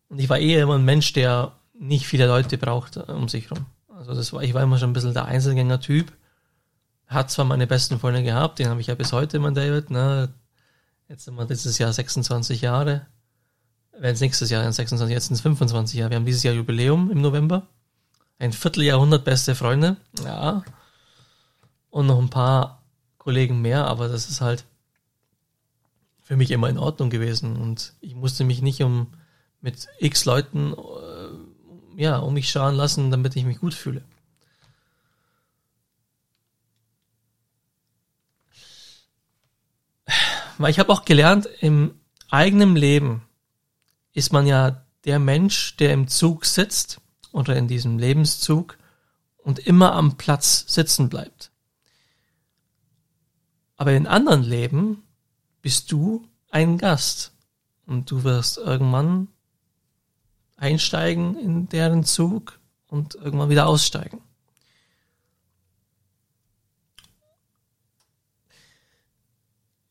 und 0.09 0.19
ich 0.19 0.29
war 0.29 0.37
eher 0.37 0.63
immer 0.63 0.75
ein 0.75 0.85
Mensch, 0.85 1.13
der 1.13 1.53
nicht 1.73 2.05
viele 2.05 2.27
Leute 2.27 2.57
braucht 2.57 2.97
um 2.97 3.27
sich 3.29 3.49
herum. 3.49 3.65
Also 4.01 4.15
das 4.15 4.33
war, 4.33 4.41
ich 4.41 4.55
war 4.55 4.63
immer 4.63 4.79
schon 4.79 4.89
ein 4.89 4.93
bisschen 4.93 5.13
der 5.13 5.25
Einzelgänger-Typ. 5.25 6.11
Hat 7.05 7.29
zwar 7.29 7.45
meine 7.45 7.67
besten 7.67 7.99
Freunde 7.99 8.23
gehabt, 8.23 8.57
den 8.57 8.67
habe 8.67 8.81
ich 8.81 8.87
ja 8.87 8.95
bis 8.95 9.13
heute, 9.13 9.37
mein 9.37 9.53
David, 9.53 9.91
ne? 9.91 10.33
Jetzt 11.07 11.25
sind 11.25 11.35
wir 11.35 11.45
dieses 11.45 11.77
Jahr 11.77 11.93
26 11.93 12.61
Jahre. 12.61 13.05
Wenn 13.91 14.15
es 14.15 14.21
nächstes 14.21 14.49
Jahr 14.49 14.63
26, 14.63 15.13
jetzt 15.13 15.27
sind 15.27 15.35
es 15.35 15.41
25 15.41 15.99
Jahre. 15.99 16.09
Wir 16.09 16.15
haben 16.15 16.25
dieses 16.25 16.41
Jahr 16.41 16.55
Jubiläum 16.55 17.11
im 17.11 17.21
November 17.21 17.67
ein 18.39 18.53
Vierteljahrhundert 18.53 19.23
beste 19.23 19.53
Freunde, 19.53 19.97
ja. 20.25 20.63
Und 21.91 22.07
noch 22.07 22.17
ein 22.17 22.31
paar 22.31 22.81
Kollegen 23.19 23.61
mehr, 23.61 23.85
aber 23.85 24.07
das 24.07 24.31
ist 24.31 24.41
halt 24.41 24.65
für 26.21 26.37
mich 26.37 26.49
immer 26.49 26.69
in 26.69 26.79
Ordnung 26.79 27.11
gewesen. 27.11 27.55
Und 27.55 27.93
ich 28.01 28.15
musste 28.15 28.45
mich 28.45 28.63
nicht 28.63 28.81
um 28.81 29.13
mit 29.59 29.89
x 29.99 30.25
Leuten 30.25 30.73
äh, 30.73 31.10
ja, 31.95 32.17
um 32.17 32.33
mich 32.33 32.49
scharen 32.49 32.75
lassen, 32.75 33.11
damit 33.11 33.35
ich 33.35 33.45
mich 33.45 33.59
gut 33.59 33.73
fühle. 33.73 34.03
Weil 40.57 40.71
ich 40.71 40.79
habe 40.79 40.91
auch 40.91 41.05
gelernt, 41.05 41.47
im 41.59 41.95
eigenen 42.29 42.75
Leben 42.75 43.23
ist 44.13 44.31
man 44.31 44.45
ja 44.45 44.85
der 45.05 45.19
Mensch, 45.19 45.75
der 45.77 45.93
im 45.93 46.07
Zug 46.07 46.45
sitzt 46.45 47.01
oder 47.31 47.55
in 47.55 47.67
diesem 47.67 47.97
Lebenszug 47.97 48.77
und 49.37 49.59
immer 49.59 49.93
am 49.93 50.17
Platz 50.17 50.65
sitzen 50.67 51.09
bleibt. 51.09 51.51
Aber 53.77 53.93
in 53.93 54.05
anderen 54.05 54.43
Leben 54.43 55.03
bist 55.61 55.91
du 55.91 56.27
ein 56.51 56.77
Gast 56.77 57.31
und 57.87 58.11
du 58.11 58.23
wirst 58.23 58.57
irgendwann 58.57 59.29
einsteigen 60.61 61.37
in 61.37 61.67
deren 61.67 62.03
Zug 62.03 62.59
und 62.87 63.15
irgendwann 63.15 63.49
wieder 63.49 63.67
aussteigen. 63.67 64.21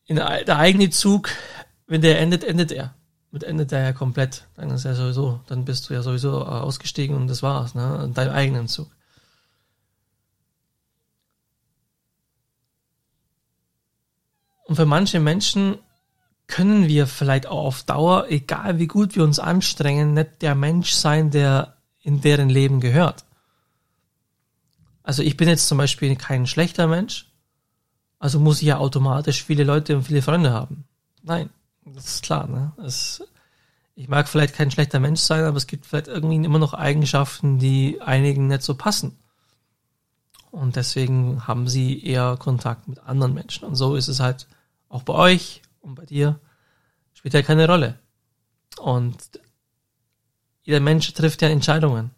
In 0.07 0.17
der 0.17 0.59
eigene 0.59 0.91
Zug, 0.91 1.31
wenn 1.87 2.01
der 2.01 2.19
endet, 2.21 2.45
endet 2.45 2.73
er 2.73 2.95
mit 3.31 3.45
endet 3.45 3.71
der 3.71 3.83
ja 3.83 3.93
komplett. 3.93 4.47
Dann 4.57 4.71
ist 4.71 4.85
ja 4.85 4.95
sowieso, 4.95 5.41
dann 5.47 5.65
bist 5.65 5.89
du 5.89 5.95
ja 5.95 6.03
sowieso 6.03 6.45
ausgestiegen 6.45 7.17
und 7.17 7.29
das 7.29 7.43
war's, 7.43 7.75
ne? 7.75 8.03
In 8.05 8.15
deinem 8.15 8.33
eigenen 8.33 8.69
Zug. 8.69 8.89
Und 14.65 14.77
für 14.77 14.87
manche 14.87 15.21
Menschen 15.21 15.79
können 16.51 16.89
wir 16.89 17.07
vielleicht 17.07 17.47
auch 17.47 17.65
auf 17.65 17.83
Dauer, 17.85 18.27
egal 18.29 18.79
wie 18.79 18.89
gut 18.89 19.15
wir 19.17 19.25
uns 19.25 19.39
anstrengen, 19.39 20.15
nicht 20.15 20.43
der 20.43 20.55
Mensch 20.55 20.93
sein, 20.93 21.31
der 21.31 21.77
in 22.03 22.21
deren 22.21 22.51
Leben 22.51 22.81
gehört. 22.81 23.25
Also 25.03 25.23
ich 25.23 25.37
bin 25.37 25.49
jetzt 25.49 25.69
zum 25.69 25.79
Beispiel 25.79 26.17
kein 26.17 26.47
schlechter 26.47 26.87
Mensch, 26.87 27.31
also 28.19 28.41
muss 28.41 28.61
ich 28.61 28.69
ja 28.69 28.79
automatisch 28.79 29.45
viele 29.45 29.65
Leute 29.65 29.97
und 29.97 30.03
viele 30.03 30.23
Freunde 30.23 30.53
haben. 30.53 30.85
Nein. 31.23 31.51
Das 31.85 32.07
ist 32.07 32.23
klar, 32.23 32.47
ne? 32.47 32.73
Es, 32.85 33.23
ich 33.95 34.09
mag 34.09 34.29
vielleicht 34.29 34.55
kein 34.55 34.71
schlechter 34.71 35.01
Mensch 35.01 35.21
sein, 35.21 35.45
aber 35.45 35.57
es 35.57 35.67
gibt 35.67 35.87
vielleicht 35.87 36.09
irgendwie 36.09 36.37
immer 36.37 36.59
noch 36.59 36.75
Eigenschaften, 36.75 37.59
die 37.59 38.01
einigen 38.03 38.49
nicht 38.49 38.63
so 38.63 38.75
passen. 38.75 39.17
Und 40.51 40.77
deswegen 40.77 41.47
haben 41.47 41.69
sie 41.69 42.05
eher 42.05 42.37
Kontakt 42.39 42.89
mit 42.89 42.99
anderen 43.01 43.35
Menschen. 43.35 43.65
Und 43.65 43.77
so 43.77 43.95
ist 43.95 44.09
es 44.09 44.21
halt 44.21 44.47
auch 44.89 45.03
bei 45.03 45.15
euch 45.15 45.63
und 45.81 45.95
bei 45.95 46.07
dir. 46.07 46.41
Spielt 47.15 47.35
ja 47.35 47.43
keine 47.43 47.67
Rolle. 47.67 47.99
Und 48.79 49.17
jeder 50.63 50.81
Mensch 50.81 51.13
trifft 51.13 51.43
ja 51.43 51.49
Entscheidungen. 51.49 52.11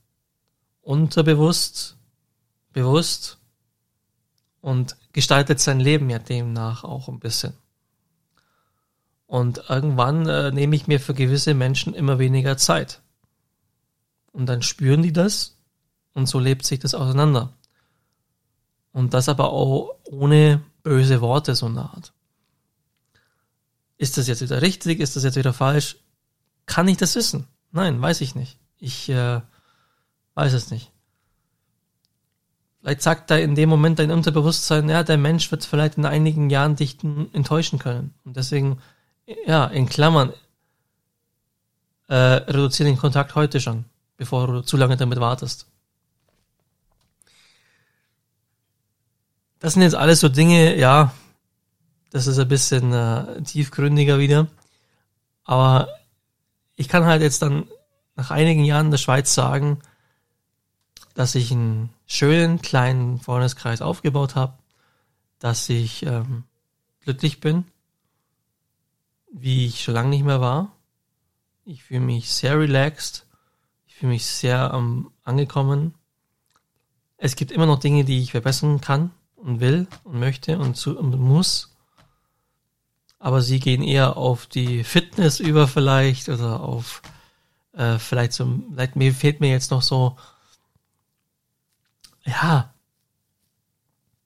Unterbewusst, 0.82 1.96
bewusst 2.72 3.38
und 4.60 4.96
gestaltet 5.12 5.60
sein 5.60 5.80
Leben 5.80 6.10
ja 6.10 6.18
demnach 6.18 6.84
auch 6.84 7.08
ein 7.08 7.20
bisschen. 7.20 7.54
Und 9.26 9.62
irgendwann 9.68 10.28
äh, 10.28 10.50
nehme 10.50 10.76
ich 10.76 10.86
mir 10.86 11.00
für 11.00 11.14
gewisse 11.14 11.54
Menschen 11.54 11.94
immer 11.94 12.18
weniger 12.18 12.56
Zeit. 12.56 13.00
Und 14.32 14.46
dann 14.46 14.62
spüren 14.62 15.02
die 15.02 15.12
das 15.12 15.56
und 16.14 16.26
so 16.26 16.38
lebt 16.38 16.66
sich 16.66 16.80
das 16.80 16.94
auseinander. 16.94 17.52
Und 18.92 19.14
das 19.14 19.28
aber 19.28 19.50
auch 19.50 19.96
ohne 20.04 20.62
böse 20.82 21.20
Worte 21.20 21.54
so 21.54 21.66
eine 21.66 21.80
Art. 21.80 22.12
Ist 24.02 24.18
das 24.18 24.26
jetzt 24.26 24.42
wieder 24.42 24.60
richtig? 24.62 24.98
Ist 24.98 25.14
das 25.14 25.22
jetzt 25.22 25.36
wieder 25.36 25.52
falsch? 25.52 25.96
Kann 26.66 26.88
ich 26.88 26.96
das 26.96 27.14
wissen? 27.14 27.46
Nein, 27.70 28.02
weiß 28.02 28.20
ich 28.20 28.34
nicht. 28.34 28.58
Ich 28.78 29.08
äh, 29.08 29.40
weiß 30.34 30.52
es 30.54 30.72
nicht. 30.72 30.90
Vielleicht 32.80 33.00
sagt 33.00 33.30
da 33.30 33.36
in 33.36 33.54
dem 33.54 33.68
Moment 33.68 34.00
dein 34.00 34.10
Unterbewusstsein, 34.10 34.88
ja, 34.88 35.04
der 35.04 35.18
Mensch 35.18 35.52
wird 35.52 35.64
vielleicht 35.64 35.98
in 35.98 36.04
einigen 36.04 36.50
Jahren 36.50 36.74
dich 36.74 36.98
enttäuschen 37.32 37.78
können. 37.78 38.12
Und 38.24 38.36
deswegen 38.36 38.80
ja, 39.46 39.66
in 39.66 39.88
Klammern, 39.88 40.32
äh, 42.08 42.16
reduziere 42.16 42.88
den 42.88 42.98
Kontakt 42.98 43.36
heute 43.36 43.60
schon, 43.60 43.84
bevor 44.16 44.48
du 44.48 44.62
zu 44.62 44.76
lange 44.76 44.96
damit 44.96 45.20
wartest. 45.20 45.68
Das 49.60 49.74
sind 49.74 49.82
jetzt 49.82 49.94
alles 49.94 50.18
so 50.18 50.28
Dinge, 50.28 50.76
ja, 50.76 51.14
das 52.12 52.26
ist 52.26 52.38
ein 52.38 52.48
bisschen 52.48 52.92
äh, 52.92 53.42
tiefgründiger 53.42 54.18
wieder. 54.18 54.46
Aber 55.44 55.88
ich 56.76 56.88
kann 56.88 57.06
halt 57.06 57.22
jetzt 57.22 57.40
dann 57.40 57.66
nach 58.16 58.30
einigen 58.30 58.64
Jahren 58.64 58.86
in 58.86 58.90
der 58.90 58.98
Schweiz 58.98 59.34
sagen, 59.34 59.78
dass 61.14 61.34
ich 61.34 61.50
einen 61.50 61.88
schönen 62.06 62.60
kleinen 62.60 63.18
Freundeskreis 63.18 63.80
aufgebaut 63.80 64.34
habe, 64.34 64.58
dass 65.38 65.68
ich 65.70 66.04
ähm, 66.04 66.44
glücklich 67.00 67.40
bin, 67.40 67.64
wie 69.32 69.66
ich 69.66 69.82
schon 69.82 69.94
lange 69.94 70.10
nicht 70.10 70.24
mehr 70.24 70.42
war. 70.42 70.70
Ich 71.64 71.82
fühle 71.82 72.00
mich 72.00 72.30
sehr 72.30 72.58
relaxed. 72.58 73.26
Ich 73.86 73.94
fühle 73.94 74.12
mich 74.12 74.26
sehr 74.26 74.74
um, 74.74 75.12
angekommen. 75.24 75.94
Es 77.16 77.36
gibt 77.36 77.52
immer 77.52 77.66
noch 77.66 77.78
Dinge, 77.78 78.04
die 78.04 78.20
ich 78.20 78.32
verbessern 78.32 78.82
kann 78.82 79.12
und 79.36 79.60
will 79.60 79.86
und 80.04 80.20
möchte 80.20 80.58
und, 80.58 80.76
zu, 80.76 80.98
und 80.98 81.18
muss. 81.18 81.71
Aber 83.22 83.40
sie 83.40 83.60
gehen 83.60 83.84
eher 83.84 84.16
auf 84.16 84.46
die 84.46 84.82
Fitness 84.82 85.38
über 85.38 85.68
vielleicht 85.68 86.28
oder 86.28 86.58
auf 86.58 87.02
äh, 87.72 88.00
vielleicht 88.00 88.32
so, 88.32 88.58
vielleicht 88.72 88.96
mir 88.96 89.14
fehlt 89.14 89.38
mir 89.38 89.48
jetzt 89.48 89.70
noch 89.70 89.82
so, 89.82 90.16
ja, 92.24 92.74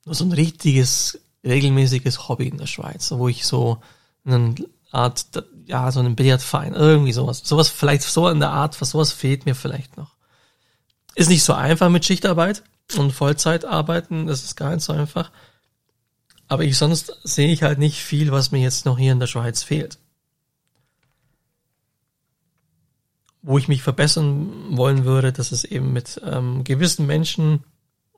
so 0.06 0.24
ein 0.24 0.32
richtiges, 0.32 1.20
regelmäßiges 1.44 2.26
Hobby 2.26 2.48
in 2.48 2.56
der 2.56 2.66
Schweiz, 2.66 3.10
wo 3.12 3.28
ich 3.28 3.44
so 3.44 3.82
einen 4.24 4.66
Art, 4.92 5.26
ja, 5.66 5.92
so 5.92 6.00
einen 6.00 6.16
Billardverein, 6.16 6.72
irgendwie 6.72 7.12
sowas. 7.12 7.42
Sowas 7.44 7.68
vielleicht 7.68 8.02
so 8.02 8.30
in 8.30 8.40
der 8.40 8.50
Art, 8.50 8.80
was 8.80 8.90
sowas 8.90 9.12
fehlt 9.12 9.44
mir 9.44 9.54
vielleicht 9.54 9.98
noch. 9.98 10.14
Ist 11.14 11.28
nicht 11.28 11.44
so 11.44 11.52
einfach 11.52 11.90
mit 11.90 12.06
Schichtarbeit 12.06 12.62
und 12.96 13.12
Vollzeit 13.12 13.66
arbeiten, 13.66 14.26
das 14.26 14.42
ist 14.42 14.56
gar 14.56 14.70
nicht 14.70 14.84
so 14.84 14.94
einfach. 14.94 15.30
Aber 16.48 16.64
ich 16.64 16.78
sonst 16.78 17.12
sehe 17.24 17.52
ich 17.52 17.62
halt 17.62 17.78
nicht 17.78 18.02
viel, 18.02 18.30
was 18.30 18.52
mir 18.52 18.60
jetzt 18.60 18.86
noch 18.86 18.98
hier 18.98 19.12
in 19.12 19.20
der 19.20 19.26
Schweiz 19.26 19.62
fehlt. 19.62 19.98
wo 23.46 23.58
ich 23.58 23.68
mich 23.68 23.80
verbessern 23.80 24.76
wollen 24.76 25.04
würde, 25.04 25.32
das 25.32 25.52
ist 25.52 25.64
eben 25.64 25.92
mit 25.92 26.20
ähm, 26.24 26.64
gewissen 26.64 27.06
Menschen, 27.06 27.62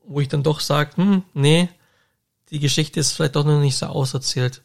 wo 0.06 0.20
ich 0.20 0.28
dann 0.28 0.42
doch 0.42 0.61
sage, 0.61 0.97
hm, 0.97 1.23
nee, 1.35 1.68
die 2.49 2.61
Geschichte 2.61 2.99
ist 2.99 3.12
vielleicht 3.12 3.37
doch 3.37 3.44
noch 3.44 3.61
nicht 3.61 3.76
so 3.76 3.87
auserzählt. 3.87 4.62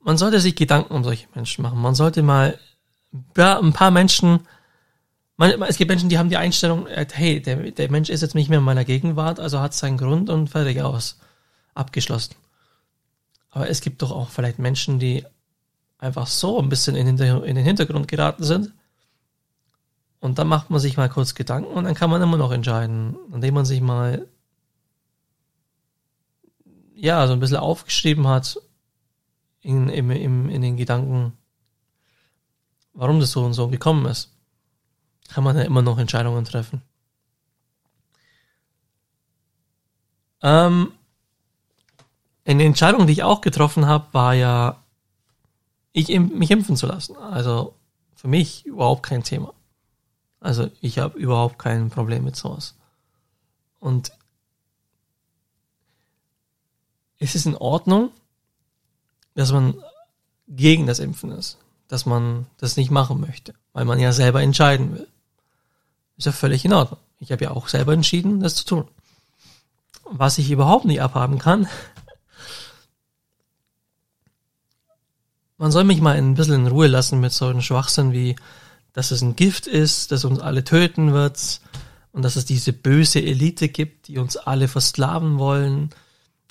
Man 0.00 0.18
sollte 0.18 0.40
sich 0.40 0.56
Gedanken 0.56 0.94
um 0.94 1.04
solche 1.04 1.28
Menschen 1.32 1.62
machen. 1.62 1.80
Man 1.80 1.94
sollte 1.94 2.24
mal 2.24 2.58
ja, 3.36 3.56
ein 3.60 3.72
paar 3.72 3.92
Menschen, 3.92 4.48
man, 5.36 5.62
es 5.62 5.76
gibt 5.76 5.88
Menschen, 5.88 6.08
die 6.08 6.18
haben 6.18 6.28
die 6.28 6.36
Einstellung, 6.36 6.88
äh, 6.88 7.06
hey, 7.12 7.40
der, 7.40 7.70
der 7.70 7.88
Mensch 7.88 8.10
ist 8.10 8.22
jetzt 8.22 8.34
nicht 8.34 8.48
mehr 8.48 8.58
in 8.58 8.64
meiner 8.64 8.84
Gegenwart, 8.84 9.38
also 9.38 9.60
hat 9.60 9.74
seinen 9.74 9.96
Grund 9.96 10.28
und 10.28 10.48
fertig 10.48 10.82
aus. 10.82 11.20
Abgeschlossen. 11.74 12.34
Aber 13.50 13.68
es 13.68 13.80
gibt 13.80 14.02
doch 14.02 14.10
auch 14.10 14.30
vielleicht 14.30 14.58
Menschen, 14.58 14.98
die 14.98 15.24
einfach 15.98 16.26
so 16.26 16.60
ein 16.60 16.68
bisschen 16.68 16.96
in 16.96 17.16
den, 17.16 17.42
in 17.44 17.56
den 17.56 17.64
Hintergrund 17.64 18.08
geraten 18.08 18.44
sind. 18.44 18.72
Und 20.20 20.38
dann 20.38 20.48
macht 20.48 20.70
man 20.70 20.80
sich 20.80 20.96
mal 20.96 21.08
kurz 21.08 21.34
Gedanken 21.34 21.72
und 21.72 21.84
dann 21.84 21.94
kann 21.94 22.10
man 22.10 22.22
immer 22.22 22.36
noch 22.36 22.52
entscheiden, 22.52 23.16
indem 23.32 23.54
man 23.54 23.64
sich 23.64 23.80
mal 23.80 24.26
ja, 26.94 27.26
so 27.26 27.32
ein 27.32 27.40
bisschen 27.40 27.56
aufgeschrieben 27.56 28.28
hat 28.28 28.60
in, 29.60 29.88
in, 29.88 30.10
in, 30.10 30.48
in 30.48 30.62
den 30.62 30.76
Gedanken, 30.76 31.36
warum 32.94 33.18
das 33.18 33.32
so 33.32 33.44
und 33.44 33.54
so 33.54 33.68
gekommen 33.68 34.06
ist, 34.06 34.32
kann 35.28 35.42
man 35.42 35.56
ja 35.56 35.62
immer 35.62 35.82
noch 35.82 35.98
Entscheidungen 35.98 36.44
treffen. 36.44 36.82
Ähm, 40.42 40.92
eine 42.44 42.64
Entscheidung, 42.64 43.06
die 43.06 43.12
ich 43.12 43.22
auch 43.22 43.40
getroffen 43.40 43.86
habe, 43.86 44.06
war 44.12 44.34
ja, 44.34 44.82
ich, 45.92 46.08
mich 46.08 46.50
impfen 46.50 46.76
zu 46.76 46.86
lassen. 46.86 47.16
Also 47.16 47.74
für 48.14 48.28
mich 48.28 48.66
überhaupt 48.66 49.04
kein 49.04 49.22
Thema. 49.22 49.52
Also 50.40 50.70
ich 50.80 50.98
habe 50.98 51.18
überhaupt 51.18 51.58
kein 51.58 51.90
Problem 51.90 52.24
mit 52.24 52.36
sowas. 52.36 52.74
Und 53.78 54.12
es 57.18 57.34
ist 57.34 57.46
in 57.46 57.56
Ordnung, 57.56 58.10
dass 59.34 59.52
man 59.52 59.74
gegen 60.48 60.86
das 60.86 60.98
Impfen 60.98 61.30
ist, 61.30 61.58
dass 61.88 62.06
man 62.06 62.46
das 62.58 62.76
nicht 62.76 62.90
machen 62.90 63.20
möchte, 63.20 63.54
weil 63.72 63.84
man 63.84 64.00
ja 64.00 64.12
selber 64.12 64.42
entscheiden 64.42 64.94
will. 64.94 65.08
Ist 66.16 66.26
ja 66.26 66.32
völlig 66.32 66.64
in 66.64 66.72
Ordnung. 66.72 66.98
Ich 67.20 67.30
habe 67.30 67.44
ja 67.44 67.52
auch 67.52 67.68
selber 67.68 67.92
entschieden, 67.92 68.40
das 68.40 68.56
zu 68.56 68.64
tun. 68.64 68.88
Was 70.04 70.38
ich 70.38 70.50
überhaupt 70.50 70.84
nicht 70.84 71.00
abhaben 71.00 71.38
kann, 71.38 71.68
man 75.62 75.70
soll 75.70 75.84
mich 75.84 76.00
mal 76.00 76.16
ein 76.16 76.34
bisschen 76.34 76.54
in 76.54 76.66
Ruhe 76.66 76.88
lassen 76.88 77.20
mit 77.20 77.30
so 77.32 77.46
einem 77.46 77.62
Schwachsinn 77.62 78.10
wie, 78.12 78.34
dass 78.94 79.12
es 79.12 79.22
ein 79.22 79.36
Gift 79.36 79.68
ist, 79.68 80.10
das 80.10 80.24
uns 80.24 80.40
alle 80.40 80.64
töten 80.64 81.12
wird 81.12 81.60
und 82.10 82.22
dass 82.22 82.34
es 82.34 82.44
diese 82.44 82.72
böse 82.72 83.22
Elite 83.22 83.68
gibt, 83.68 84.08
die 84.08 84.18
uns 84.18 84.36
alle 84.36 84.66
versklaven 84.66 85.38
wollen 85.38 85.90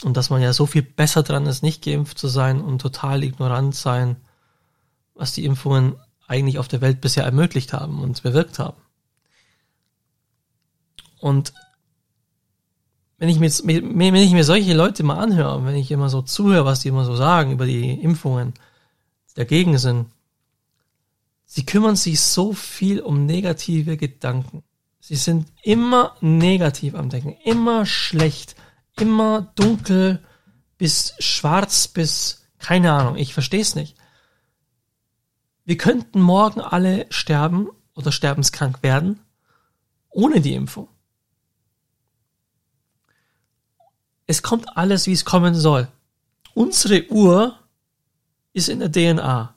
und 0.02 0.16
dass 0.16 0.30
man 0.30 0.42
ja 0.42 0.54
so 0.54 0.66
viel 0.66 0.82
besser 0.82 1.24
dran 1.24 1.46
ist, 1.46 1.62
nicht 1.62 1.84
geimpft 1.84 2.20
zu 2.20 2.30
sein 2.30 2.62
und 2.62 2.80
total 2.80 3.26
ignorant 3.26 3.76
sein, 3.76 4.16
was 5.14 5.34
die 5.34 5.44
Impfungen 5.44 5.98
eigentlich 6.30 6.58
auf 6.58 6.70
der 6.70 6.80
Welt 6.80 7.02
bisher 7.02 7.26
ermöglicht 7.26 7.74
haben 7.74 8.00
und 8.00 8.24
bewirkt 8.24 8.60
haben. 8.60 8.82
Und 11.20 11.52
wenn 13.18 13.28
ich 13.28 13.40
mir, 13.40 13.52
wenn 13.52 14.16
ich 14.16 14.32
mir 14.32 14.46
solche 14.46 14.74
Leute 14.74 15.04
mal 15.04 15.20
anhöre, 15.20 15.66
wenn 15.66 15.76
ich 15.76 15.92
immer 15.92 16.08
so 16.08 16.22
zuhöre, 16.22 16.64
was 16.64 16.80
die 16.80 16.88
immer 16.88 17.04
so 17.04 17.18
sagen 17.18 17.52
über 17.52 17.66
die 17.66 17.92
Impfungen, 17.92 18.54
dagegen 19.34 19.78
sind, 19.78 20.08
sie 21.46 21.66
kümmern 21.66 21.96
sich 21.96 22.20
so 22.22 22.54
viel 22.54 23.02
um 23.02 23.26
negative 23.26 23.98
Gedanken. 23.98 24.64
Sie 25.00 25.16
sind 25.16 25.48
immer 25.64 26.16
negativ 26.22 26.96
am 26.96 27.10
Denken, 27.10 27.36
immer 27.44 27.86
schlecht, 27.86 28.56
immer 29.00 29.52
dunkel 29.56 30.24
bis 30.78 31.14
schwarz 31.20 31.88
bis 31.88 32.42
keine 32.62 32.94
Ahnung, 32.94 33.16
ich 33.16 33.34
verstehe 33.34 33.62
es 33.62 33.76
nicht. 33.76 33.98
Wir 35.66 35.78
könnten 35.78 36.22
morgen 36.22 36.62
alle 36.62 37.08
sterben 37.10 37.70
oder 37.96 38.12
sterbenskrank 38.12 38.84
werden 38.84 39.20
ohne 40.12 40.42
die 40.42 40.54
Impfung. 40.54 40.90
Es 44.28 44.44
kommt 44.44 44.78
alles, 44.78 45.08
wie 45.08 45.14
es 45.14 45.26
kommen 45.26 45.56
soll. 45.56 45.88
Unsere 46.54 47.10
Uhr 47.10 47.58
ist 48.54 48.70
in 48.70 48.80
der 48.80 48.92
DNA. 48.92 49.54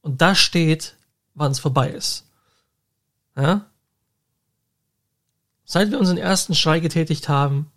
Und 0.00 0.22
da 0.22 0.34
steht, 0.34 0.96
wann 1.34 1.52
es 1.52 1.58
vorbei 1.58 1.90
ist. 1.90 2.26
Ja? 3.36 3.66
Seit 5.64 5.90
wir 5.90 5.98
unseren 5.98 6.18
ersten 6.18 6.54
Schrei 6.54 6.80
getätigt 6.80 7.28
haben, 7.28 7.70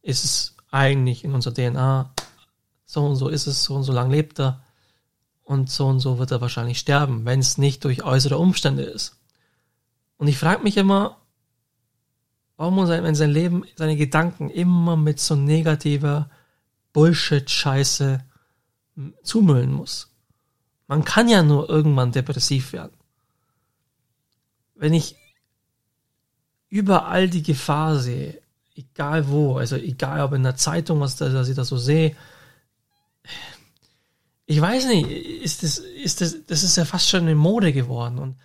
ist 0.00 0.24
es 0.24 0.56
eigentlich 0.70 1.24
in 1.24 1.34
unserer 1.34 1.54
DNA, 1.54 2.12
so 2.86 3.04
und 3.04 3.16
so 3.16 3.28
ist 3.28 3.46
es, 3.46 3.62
so 3.62 3.74
und 3.74 3.84
so 3.84 3.92
lang 3.92 4.10
lebt 4.10 4.40
er 4.40 4.62
und 5.44 5.70
so 5.70 5.86
und 5.86 6.00
so 6.00 6.18
wird 6.18 6.30
er 6.30 6.40
wahrscheinlich 6.40 6.78
sterben, 6.78 7.24
wenn 7.24 7.40
es 7.40 7.58
nicht 7.58 7.84
durch 7.84 8.02
äußere 8.02 8.38
Umstände 8.38 8.82
ist. 8.82 9.18
Und 10.16 10.28
ich 10.28 10.38
frage 10.38 10.62
mich 10.62 10.76
immer, 10.76 11.18
warum 12.56 12.74
muss 12.74 12.88
er 12.88 13.04
in 13.04 13.14
sein 13.14 13.30
Leben, 13.30 13.64
seine 13.76 13.96
Gedanken 13.96 14.50
immer 14.50 14.96
mit 14.96 15.20
so 15.20 15.36
negativer 15.36 16.30
Bullshit-Scheiße 16.92 18.24
zumüllen 19.22 19.72
muss. 19.72 20.10
Man 20.86 21.04
kann 21.04 21.28
ja 21.28 21.42
nur 21.42 21.68
irgendwann 21.68 22.12
depressiv 22.12 22.72
werden. 22.72 22.92
Wenn 24.74 24.92
ich 24.94 25.16
überall 26.68 27.28
die 27.28 27.42
Gefahr 27.42 27.98
sehe, 27.98 28.40
egal 28.74 29.28
wo, 29.28 29.56
also 29.56 29.76
egal 29.76 30.20
ob 30.22 30.32
in 30.32 30.42
der 30.42 30.56
Zeitung, 30.56 31.00
was 31.00 31.16
da, 31.16 31.28
dass 31.28 31.48
ich 31.48 31.56
da 31.56 31.64
so 31.64 31.76
sehe, 31.76 32.16
ich 34.46 34.60
weiß 34.60 34.86
nicht, 34.86 35.08
ist 35.08 35.62
das, 35.62 35.78
ist 35.78 36.20
das, 36.20 36.36
das 36.46 36.62
ist 36.62 36.76
ja 36.76 36.84
fast 36.84 37.08
schon 37.08 37.22
eine 37.22 37.34
Mode 37.34 37.72
geworden 37.72 38.18
und 38.18 38.36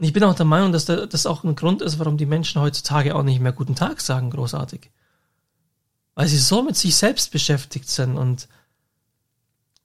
ich 0.00 0.12
bin 0.12 0.22
auch 0.22 0.34
der 0.34 0.46
Meinung, 0.46 0.72
dass 0.72 0.84
das 0.84 1.26
auch 1.26 1.42
ein 1.42 1.56
Grund 1.56 1.82
ist, 1.82 1.98
warum 1.98 2.16
die 2.16 2.26
Menschen 2.26 2.62
heutzutage 2.62 3.16
auch 3.16 3.24
nicht 3.24 3.40
mehr 3.40 3.52
guten 3.52 3.74
Tag 3.74 4.00
sagen, 4.00 4.30
großartig. 4.30 4.90
Weil 6.14 6.28
sie 6.28 6.38
so 6.38 6.62
mit 6.62 6.76
sich 6.76 6.94
selbst 6.94 7.32
beschäftigt 7.32 7.88
sind 7.88 8.16
und 8.16 8.48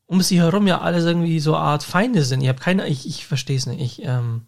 um 0.06 0.22
sie 0.22 0.40
herum 0.40 0.68
ja 0.68 0.82
alles 0.82 1.06
irgendwie 1.06 1.40
so 1.40 1.56
eine 1.56 1.64
Art 1.64 1.84
Feinde 1.84 2.24
sind. 2.24 2.42
Ich 2.42 2.50
habe 2.50 2.60
keine, 2.60 2.88
ich, 2.88 3.08
ich 3.08 3.26
verstehe 3.26 3.58
es 3.58 3.66
nicht. 3.66 3.82
Ich, 3.82 4.06
ähm, 4.06 4.46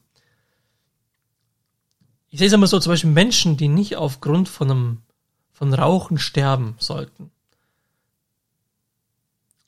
ich 2.29 2.39
sehe 2.39 2.47
es 2.47 2.53
immer 2.53 2.67
so, 2.67 2.79
zum 2.79 2.91
Beispiel 2.91 3.11
Menschen, 3.11 3.57
die 3.57 3.67
nicht 3.67 3.95
aufgrund 3.95 4.49
von 4.49 4.69
einem, 4.69 5.01
von 5.51 5.73
Rauchen 5.73 6.17
sterben 6.17 6.75
sollten. 6.79 7.31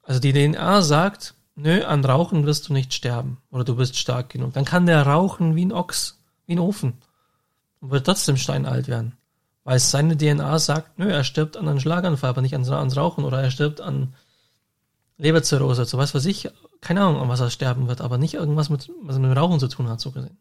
Also 0.04 0.20
die 0.20 0.34
DNA 0.34 0.82
sagt, 0.82 1.34
nö, 1.56 1.84
an 1.84 2.04
Rauchen 2.04 2.46
wirst 2.46 2.70
du 2.70 2.74
nicht 2.74 2.94
sterben 2.94 3.38
oder 3.52 3.64
du 3.64 3.76
bist 3.76 3.98
stark 3.98 4.30
genug. 4.30 4.54
Dann 4.54 4.66
kann 4.66 4.86
der 4.86 5.06
rauchen 5.06 5.56
wie 5.56 5.66
ein 5.66 5.74
Ochs, 5.74 6.20
wie 6.46 6.56
ein 6.56 6.60
Ofen 6.60 6.94
und 7.82 7.92
wird 7.92 8.06
trotzdem 8.06 8.38
steinalt 8.38 8.88
werden. 8.88 9.18
Weil 9.64 9.80
seine 9.80 10.16
DNA 10.16 10.60
sagt, 10.60 10.98
nö, 10.98 11.10
er 11.10 11.26
stirbt 11.26 11.58
an 11.58 11.68
einem 11.68 11.82
Schlaganfall, 11.82 12.30
aber 12.30 12.42
nicht 12.42 12.54
ans 12.54 12.96
Rauchen 12.96 13.26
oder 13.26 13.42
er 13.42 13.52
stirbt 13.52 13.82
an 13.82 14.14
Leberzirrhose, 15.18 15.86
so 15.86 15.98
was 15.98 16.14
weiß 16.14 16.26
ich, 16.26 16.50
keine 16.82 17.02
Ahnung, 17.02 17.22
an 17.22 17.30
was 17.30 17.40
er 17.40 17.50
sterben 17.50 17.88
wird, 17.88 18.02
aber 18.02 18.18
nicht 18.18 18.36
irgendwas 18.36 18.70
mit, 18.70 18.90
was 19.02 19.18
mit 19.18 19.30
dem 19.30 19.38
Rauchen 19.38 19.60
zu 19.60 19.68
tun 19.68 19.90
hat, 19.90 20.00
so 20.00 20.12
gesehen. 20.12 20.38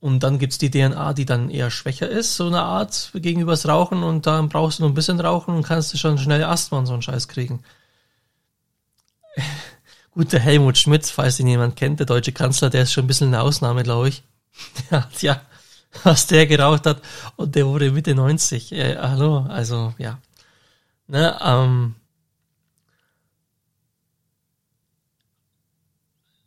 Und 0.00 0.22
dann 0.22 0.38
gibt's 0.38 0.58
die 0.58 0.70
DNA, 0.70 1.12
die 1.14 1.24
dann 1.24 1.50
eher 1.50 1.70
schwächer 1.70 2.08
ist, 2.08 2.36
so 2.36 2.46
eine 2.46 2.62
Art 2.62 3.10
gegenüber 3.14 3.52
das 3.52 3.66
Rauchen 3.66 4.04
und 4.04 4.26
dann 4.26 4.48
brauchst 4.48 4.78
du 4.78 4.82
nur 4.84 4.90
ein 4.90 4.94
bisschen 4.94 5.18
rauchen 5.18 5.54
und 5.54 5.64
kannst 5.64 5.92
du 5.92 5.98
schon 5.98 6.18
schnell 6.18 6.44
Asthma 6.44 6.78
und 6.78 6.86
so 6.86 6.92
einen 6.92 7.02
Scheiß 7.02 7.26
kriegen. 7.26 7.64
Gut, 10.12 10.32
der 10.32 10.40
Helmut 10.40 10.78
Schmidt, 10.78 11.06
falls 11.06 11.40
ihn 11.40 11.48
jemand 11.48 11.74
kennt, 11.76 11.98
der 11.98 12.06
deutsche 12.06 12.32
Kanzler, 12.32 12.70
der 12.70 12.82
ist 12.82 12.92
schon 12.92 13.04
ein 13.04 13.08
bisschen 13.08 13.28
eine 13.28 13.42
Ausnahme, 13.42 13.82
glaube 13.82 14.08
ich. 14.10 14.22
Ja, 14.90 15.08
tja, 15.16 15.40
was 16.04 16.26
der 16.26 16.46
geraucht 16.46 16.86
hat 16.86 17.00
und 17.36 17.54
der 17.54 17.66
wurde 17.66 17.90
Mitte 17.90 18.14
90. 18.14 18.72
Äh, 18.72 18.96
hallo, 18.98 19.46
also 19.48 19.94
ja. 19.98 20.18
Ne, 21.08 21.38
ähm, 21.40 21.94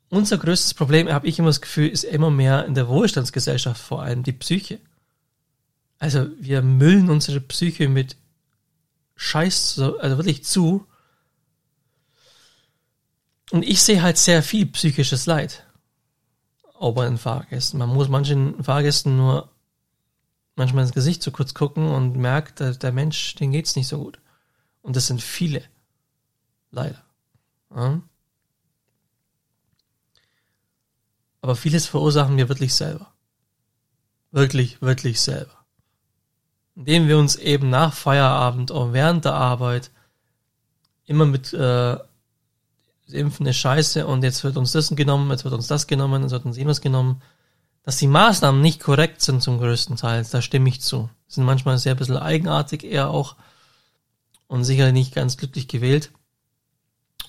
unser 0.09 0.37
größtes 0.37 0.75
Problem, 0.75 1.11
habe 1.11 1.27
ich 1.27 1.39
immer 1.39 1.49
das 1.49 1.61
Gefühl, 1.61 1.87
ist 1.87 2.03
immer 2.03 2.29
mehr 2.29 2.65
in 2.65 2.75
der 2.75 2.87
Wohlstandsgesellschaft 2.87 3.81
vor 3.81 4.03
allem 4.03 4.21
die 4.21 4.33
Psyche. 4.33 4.79
Also 5.97 6.27
wir 6.39 6.61
müllen 6.61 7.09
unsere 7.09 7.41
Psyche 7.41 7.89
mit 7.89 8.17
Scheiß, 9.15 9.79
also 9.79 10.17
wirklich 10.17 10.43
zu. 10.43 10.85
Und 13.51 13.63
ich 13.63 13.81
sehe 13.81 14.01
halt 14.01 14.17
sehr 14.17 14.43
viel 14.43 14.67
psychisches 14.67 15.25
Leid. 15.25 15.65
Auch 16.73 16.93
bei 16.93 17.05
den 17.05 17.17
Fahrgästen. 17.17 17.79
Man 17.79 17.89
muss 17.89 18.09
manchen 18.09 18.63
Fahrgästen 18.63 19.17
nur 19.17 19.51
manchmal 20.55 20.83
ins 20.83 20.93
Gesicht 20.93 21.23
zu 21.23 21.31
kurz 21.31 21.53
gucken 21.53 21.87
und 21.87 22.15
merkt, 22.15 22.59
der 22.59 22.91
Mensch, 22.91 23.35
den 23.35 23.51
geht's 23.51 23.75
nicht 23.75 23.87
so 23.87 23.99
gut. 23.99 24.19
Und 24.81 24.95
das 24.95 25.07
sind 25.07 25.21
viele. 25.21 25.63
Leider. 26.71 27.03
Ja. 27.75 28.01
Aber 31.41 31.55
vieles 31.55 31.87
verursachen 31.87 32.37
wir 32.37 32.49
wirklich 32.49 32.73
selber. 32.73 33.13
Wirklich, 34.31 34.81
wirklich 34.81 35.19
selber. 35.19 35.65
Indem 36.75 37.07
wir 37.07 37.17
uns 37.17 37.35
eben 37.35 37.69
nach 37.69 37.93
Feierabend 37.93 38.71
und 38.71 38.93
während 38.93 39.25
der 39.25 39.33
Arbeit 39.33 39.91
immer 41.05 41.25
mit 41.25 41.51
äh, 41.53 41.97
Impfen 43.11 43.45
ist 43.45 43.57
scheiße 43.57 44.07
und 44.07 44.23
jetzt 44.23 44.43
wird 44.43 44.55
uns 44.55 44.71
das 44.71 44.89
genommen, 44.89 45.29
jetzt 45.31 45.43
wird 45.43 45.53
uns 45.53 45.67
das 45.67 45.87
genommen, 45.87 46.21
jetzt 46.21 46.31
wird 46.31 46.45
uns 46.45 46.57
jenes 46.57 46.79
genommen. 46.79 47.21
Dass 47.83 47.97
die 47.97 48.07
Maßnahmen 48.07 48.61
nicht 48.61 48.79
korrekt 48.79 49.21
sind 49.21 49.41
zum 49.41 49.57
größten 49.57 49.95
Teil, 49.95 50.25
da 50.31 50.41
stimme 50.41 50.69
ich 50.69 50.81
zu. 50.81 51.09
Sind 51.27 51.43
manchmal 51.43 51.77
sehr 51.77 51.95
ein 51.95 51.97
bisschen 51.97 52.17
eigenartig 52.17 52.83
eher 52.83 53.09
auch 53.09 53.35
und 54.51 54.65
sicher 54.65 54.91
nicht 54.91 55.15
ganz 55.15 55.37
glücklich 55.37 55.69
gewählt. 55.69 56.11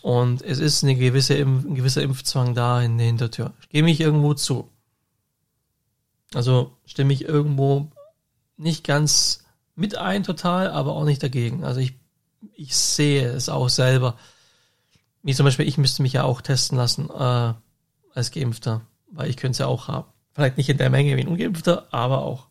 Und 0.02 0.42
es 0.42 0.58
ist 0.58 0.82
eine 0.82 0.96
gewisse, 0.96 1.34
ein 1.34 1.76
gewisser 1.76 2.02
Impfzwang 2.02 2.52
da 2.56 2.82
in 2.82 2.98
der 2.98 3.06
Hintertür. 3.06 3.52
Ich 3.60 3.68
gebe 3.68 3.84
mich 3.84 4.00
irgendwo 4.00 4.34
zu. 4.34 4.68
Also 6.34 6.76
stimme 6.84 7.12
ich 7.12 7.24
irgendwo 7.24 7.92
nicht 8.56 8.82
ganz 8.82 9.44
mit 9.76 9.94
ein 9.94 10.24
total, 10.24 10.68
aber 10.68 10.96
auch 10.96 11.04
nicht 11.04 11.22
dagegen. 11.22 11.62
Also 11.62 11.78
ich, 11.78 11.94
ich 12.54 12.74
sehe 12.74 13.28
es 13.28 13.48
auch 13.48 13.68
selber. 13.68 14.18
Wie 15.22 15.32
zum 15.32 15.44
Beispiel, 15.44 15.68
ich 15.68 15.78
müsste 15.78 16.02
mich 16.02 16.14
ja 16.14 16.24
auch 16.24 16.40
testen 16.40 16.76
lassen 16.76 17.08
äh, 17.08 17.54
als 18.14 18.32
Geimpfter, 18.32 18.80
weil 19.12 19.30
ich 19.30 19.36
könnte 19.36 19.52
es 19.52 19.58
ja 19.58 19.68
auch 19.68 19.86
haben. 19.86 20.08
Vielleicht 20.32 20.56
nicht 20.56 20.68
in 20.68 20.78
der 20.78 20.90
Menge 20.90 21.16
wie 21.16 21.20
ein 21.20 21.28
Ungeimpfter, 21.28 21.86
aber 21.92 22.22
auch. 22.22 22.48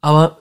Aber 0.00 0.40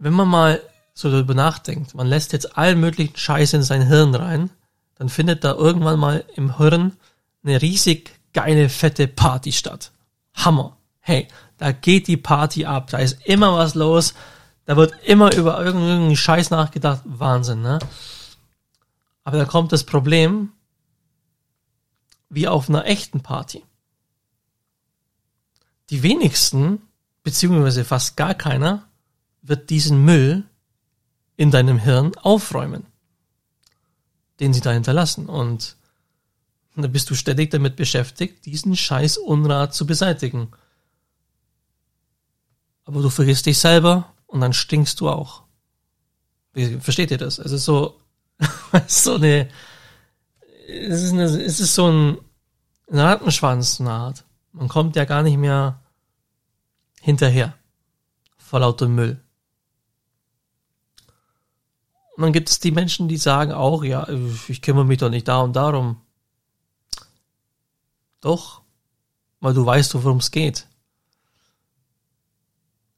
wenn 0.00 0.14
man 0.14 0.28
mal 0.28 0.60
so 0.94 1.10
darüber 1.10 1.34
nachdenkt, 1.34 1.94
man 1.94 2.06
lässt 2.06 2.32
jetzt 2.32 2.58
allen 2.58 2.80
möglichen 2.80 3.16
Scheiß 3.16 3.52
in 3.52 3.62
sein 3.62 3.86
Hirn 3.86 4.14
rein, 4.14 4.50
dann 4.96 5.08
findet 5.08 5.44
da 5.44 5.52
irgendwann 5.52 6.00
mal 6.00 6.24
im 6.34 6.56
Hirn 6.56 6.96
eine 7.44 7.62
riesig 7.62 8.18
geile, 8.32 8.68
fette 8.68 9.06
Party 9.06 9.52
statt. 9.52 9.92
Hammer. 10.34 10.76
Hey, 11.00 11.28
da 11.58 11.72
geht 11.72 12.06
die 12.06 12.16
Party 12.16 12.64
ab, 12.66 12.88
da 12.90 12.98
ist 12.98 13.24
immer 13.24 13.56
was 13.56 13.74
los, 13.74 14.14
da 14.64 14.76
wird 14.76 14.94
immer 15.04 15.34
über 15.34 15.62
irgendeinen 15.62 16.16
Scheiß 16.16 16.50
nachgedacht. 16.50 17.02
Wahnsinn, 17.04 17.62
ne? 17.62 17.78
Aber 19.24 19.38
da 19.38 19.44
kommt 19.44 19.72
das 19.72 19.84
Problem, 19.84 20.52
wie 22.28 22.48
auf 22.48 22.68
einer 22.68 22.86
echten 22.86 23.20
Party. 23.22 23.64
Die 25.90 26.02
wenigsten, 26.02 26.80
beziehungsweise 27.22 27.84
fast 27.84 28.16
gar 28.16 28.34
keiner, 28.34 28.89
wird 29.42 29.70
diesen 29.70 30.04
Müll 30.04 30.44
in 31.36 31.50
deinem 31.50 31.78
Hirn 31.78 32.12
aufräumen, 32.16 32.86
den 34.40 34.52
sie 34.52 34.60
da 34.60 34.72
hinterlassen. 34.72 35.26
Und 35.26 35.76
da 36.76 36.88
bist 36.88 37.10
du 37.10 37.14
ständig 37.14 37.50
damit 37.50 37.76
beschäftigt, 37.76 38.44
diesen 38.46 38.76
scheiß 38.76 39.18
Unrat 39.18 39.74
zu 39.74 39.86
beseitigen. 39.86 40.48
Aber 42.84 43.02
du 43.02 43.10
vergisst 43.10 43.46
dich 43.46 43.58
selber 43.58 44.12
und 44.26 44.40
dann 44.40 44.52
stinkst 44.52 45.00
du 45.00 45.08
auch. 45.08 45.42
Versteht 46.80 47.10
ihr 47.10 47.18
das? 47.18 47.38
Es 47.38 47.52
ist 47.52 47.64
so, 47.64 48.00
so 48.86 49.14
eine, 49.14 49.48
es 50.68 51.02
ist, 51.02 51.12
eine, 51.12 51.24
es 51.24 51.60
ist 51.60 51.74
so 51.74 51.90
ein, 51.90 52.18
Rattenschwanz, 52.90 53.80
eine 53.80 53.90
Art. 53.90 54.24
Man 54.52 54.68
kommt 54.68 54.96
ja 54.96 55.04
gar 55.04 55.22
nicht 55.22 55.36
mehr 55.36 55.80
hinterher 57.00 57.54
vor 58.36 58.60
lauter 58.60 58.88
Müll. 58.88 59.20
Und 62.20 62.24
dann 62.24 62.32
gibt 62.34 62.50
es 62.50 62.60
die 62.60 62.70
Menschen, 62.70 63.08
die 63.08 63.16
sagen 63.16 63.50
auch, 63.50 63.82
ja, 63.82 64.06
ich 64.46 64.60
kümmere 64.60 64.84
mich 64.84 64.98
doch 64.98 65.08
nicht 65.08 65.26
da 65.26 65.40
und 65.40 65.56
darum. 65.56 66.02
Doch, 68.20 68.60
weil 69.40 69.54
du 69.54 69.64
weißt, 69.64 69.94
worum 69.94 70.18
es 70.18 70.30
geht. 70.30 70.66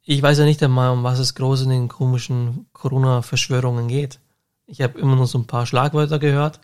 Ich 0.03 0.21
weiß 0.21 0.39
ja 0.39 0.45
nicht 0.45 0.61
einmal, 0.61 0.91
um 0.91 1.05
was 1.05 1.21
es 1.21 1.37
groß 1.37 1.63
in 1.63 1.69
den 1.69 1.87
komischen 1.87 2.67
Corona-Verschwörungen 2.73 3.87
geht. 3.87 4.19
Ich 4.67 4.81
habe 4.81 4.99
immer 4.99 5.15
nur 5.15 5.29
so 5.29 5.39
ein 5.39 5.47
paar 5.47 5.67
Schlagwörter 5.67 6.19
gehört 6.19 6.59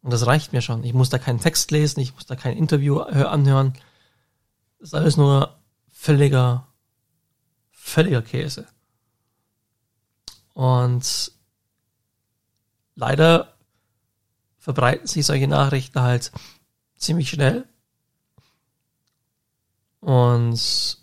und 0.00 0.12
das 0.12 0.28
reicht 0.28 0.52
mir 0.52 0.62
schon. 0.62 0.84
Ich 0.84 0.94
muss 0.94 1.10
da 1.10 1.18
keinen 1.18 1.40
Text 1.40 1.72
lesen, 1.72 1.98
ich 1.98 2.14
muss 2.14 2.26
da 2.26 2.36
kein 2.36 2.56
Interview 2.56 3.00
anhören. 3.00 3.72
Das 4.78 4.90
ist 4.90 4.94
alles 4.94 5.16
nur 5.16 5.58
völliger, 5.90 6.68
völliger 7.72 8.22
Käse. 8.22 8.68
Und 10.54 11.34
leider 12.96 13.54
verbreiten 14.58 15.06
sich 15.06 15.24
solche 15.24 15.46
Nachrichten 15.46 16.00
halt 16.00 16.32
ziemlich 16.96 17.30
schnell. 17.30 17.68
Und 20.00 20.98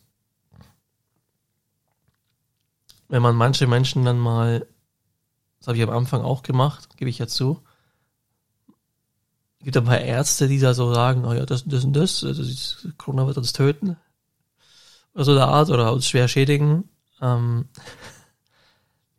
wenn 3.08 3.22
man 3.22 3.36
manche 3.36 3.68
Menschen 3.68 4.04
dann 4.04 4.20
mal, 4.20 4.68
das 5.60 5.68
habe 5.68 5.78
ich 5.78 5.84
am 5.84 5.90
Anfang 5.90 6.22
auch 6.22 6.44
gemacht, 6.44 6.98
gebe 6.98 7.10
ich 7.10 7.20
ja 7.20 7.28
zu, 7.28 7.64
gibt 9.64 9.78
ein 9.78 9.86
paar 9.86 10.02
Ärzte, 10.02 10.48
die 10.48 10.60
da 10.60 10.74
so 10.74 10.94
sagen, 10.94 11.26
oh 11.26 11.34
ja, 11.34 11.46
das 11.46 11.64
und 11.64 11.72
das 11.72 11.86
und 11.86 11.94
das, 11.94 12.22
das 12.22 12.88
Corona 12.98 13.28
wird 13.28 13.38
uns 13.38 13.54
töten. 13.54 13.98
Oder 15.14 15.24
so 15.24 15.36
der 15.36 15.48
Art, 15.48 15.70
oder 15.70 15.94
uns 15.94 16.08
schwer 16.08 16.28
schädigen. 16.28 16.90
Ähm, 17.22 17.70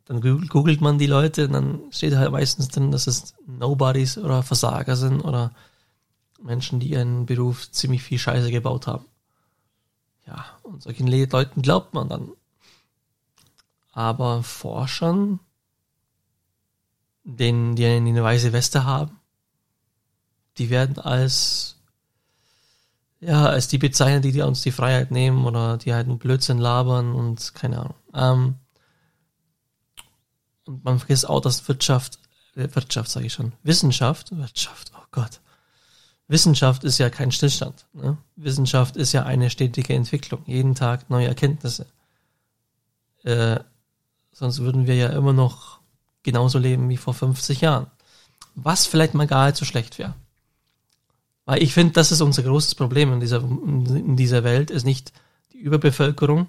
dann 0.05 0.21
googelt 0.21 0.81
man 0.81 0.99
die 0.99 1.07
Leute 1.07 1.47
und 1.47 1.53
dann 1.53 1.81
steht 1.91 2.15
halt 2.15 2.31
meistens 2.31 2.67
drin, 2.67 2.91
dass 2.91 3.07
es 3.07 3.33
Nobodies 3.47 4.17
oder 4.17 4.43
Versager 4.43 4.95
sind 4.95 5.21
oder 5.21 5.51
Menschen, 6.41 6.79
die 6.79 6.91
ihren 6.91 7.25
Beruf 7.25 7.71
ziemlich 7.71 8.03
viel 8.03 8.19
Scheiße 8.19 8.51
gebaut 8.51 8.85
haben. 8.85 9.05
Ja, 10.27 10.45
und 10.63 10.83
solchen 10.83 11.07
Leuten 11.07 11.61
glaubt 11.61 11.93
man 11.93 12.07
dann. 12.07 12.29
Aber 13.93 14.43
Forschern, 14.43 15.39
denen, 17.23 17.75
die 17.75 17.85
eine 17.85 18.23
weiße 18.23 18.53
Weste 18.53 18.85
haben, 18.85 19.19
die 20.57 20.69
werden 20.69 20.99
als, 20.99 21.77
ja, 23.21 23.45
als 23.45 23.67
die 23.67 23.79
bezeichnet, 23.79 24.23
die, 24.23 24.31
die 24.31 24.41
uns 24.41 24.61
die 24.61 24.71
Freiheit 24.71 25.09
nehmen 25.09 25.45
oder 25.45 25.77
die 25.77 25.93
halt 25.93 26.07
einen 26.07 26.19
Blödsinn 26.19 26.59
labern 26.59 27.13
und 27.13 27.55
keine 27.55 27.79
Ahnung. 27.79 27.95
Ähm, 28.13 28.55
und 30.65 30.83
man 30.83 30.99
vergisst 30.99 31.29
auch, 31.29 31.41
dass 31.41 31.67
Wirtschaft, 31.67 32.19
äh, 32.55 32.67
Wirtschaft 32.73 33.09
sage 33.09 33.27
ich 33.27 33.33
schon, 33.33 33.53
Wissenschaft, 33.63 34.35
Wirtschaft, 34.35 34.91
oh 34.95 35.05
Gott. 35.11 35.39
Wissenschaft 36.27 36.83
ist 36.83 36.97
ja 36.97 37.09
kein 37.09 37.31
Stillstand. 37.31 37.85
Ne? 37.93 38.17
Wissenschaft 38.35 38.97
ist 38.97 39.13
ja 39.13 39.23
eine 39.23 39.49
stetige 39.49 39.93
Entwicklung. 39.93 40.41
Jeden 40.47 40.73
Tag 40.73 41.09
neue 41.09 41.27
Erkenntnisse. 41.27 41.85
Äh, 43.23 43.59
sonst 44.31 44.59
würden 44.59 44.87
wir 44.87 44.95
ja 44.95 45.09
immer 45.09 45.33
noch 45.33 45.79
genauso 46.23 46.57
leben 46.57 46.89
wie 46.89 46.97
vor 46.97 47.13
50 47.13 47.61
Jahren. 47.61 47.87
Was 48.55 48.87
vielleicht 48.87 49.13
mal 49.13 49.27
gar 49.27 49.45
nicht 49.45 49.57
so 49.57 49.65
schlecht 49.65 49.99
wäre. 49.99 50.15
Weil 51.45 51.61
ich 51.61 51.73
finde, 51.73 51.93
das 51.93 52.11
ist 52.11 52.21
unser 52.21 52.41
großes 52.41 52.73
Problem 52.73 53.13
in 53.13 53.19
dieser, 53.19 53.37
in 53.37 54.15
dieser 54.15 54.43
Welt, 54.43 54.71
ist 54.71 54.83
nicht 54.83 55.13
die 55.53 55.59
Überbevölkerung, 55.59 56.47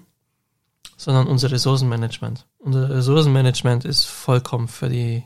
sondern 0.97 1.27
unser 1.27 1.51
Ressourcenmanagement. 1.51 2.45
Unser 2.57 2.89
Ressourcenmanagement 2.89 3.85
ist 3.85 4.05
vollkommen 4.05 4.67
für 4.67 4.89
die, 4.89 5.23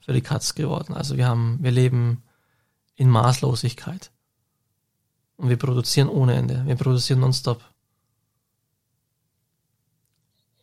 für 0.00 0.12
die 0.12 0.22
Katz 0.22 0.54
geworden. 0.54 0.94
Also 0.94 1.16
wir 1.16 1.28
haben, 1.28 1.58
wir 1.60 1.70
leben 1.70 2.22
in 2.96 3.08
Maßlosigkeit. 3.08 4.10
Und 5.36 5.48
wir 5.48 5.56
produzieren 5.56 6.08
ohne 6.08 6.34
Ende. 6.34 6.62
Wir 6.66 6.76
produzieren 6.76 7.20
nonstop. 7.20 7.62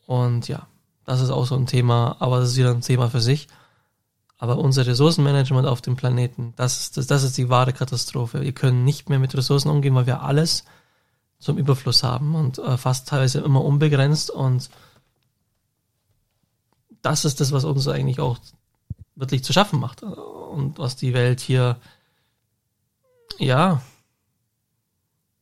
Und 0.05 0.47
ja, 0.47 0.67
das 1.03 1.21
ist 1.21 1.31
auch 1.31 1.45
so 1.45 1.55
ein 1.55 1.65
Thema, 1.65 2.15
aber 2.19 2.39
das 2.39 2.51
ist 2.51 2.57
wieder 2.57 2.71
ein 2.71 2.81
Thema 2.81 3.09
für 3.09 3.21
sich. 3.21 3.47
Aber 4.37 4.59
unser 4.59 4.85
Ressourcenmanagement 4.85 5.67
auf 5.67 5.81
dem 5.81 5.95
Planeten, 5.95 6.53
das 6.55 6.91
das, 6.91 7.07
das 7.07 7.23
ist 7.23 7.37
die 7.37 7.49
wahre 7.49 7.73
Katastrophe. 7.73 8.41
Wir 8.41 8.51
können 8.51 8.83
nicht 8.83 9.09
mehr 9.09 9.17
mit 9.17 9.35
Ressourcen 9.35 9.69
umgehen, 9.69 9.95
weil 9.95 10.05
wir 10.05 10.21
alles 10.21 10.63
zum 11.39 11.57
Überfluss 11.57 12.03
haben 12.03 12.35
und 12.35 12.57
äh, 12.57 12.77
fast 12.77 13.07
teilweise 13.07 13.39
immer 13.39 13.63
unbegrenzt 13.63 14.29
und 14.29 14.69
das 17.01 17.25
ist 17.25 17.39
das, 17.39 17.51
was 17.51 17.63
uns 17.63 17.87
eigentlich 17.87 18.19
auch 18.19 18.37
wirklich 19.15 19.43
zu 19.43 19.53
schaffen 19.53 19.79
macht 19.79 20.03
und 20.03 20.79
was 20.79 20.95
die 20.95 21.13
Welt 21.13 21.39
hier 21.39 21.77
ja 23.37 23.81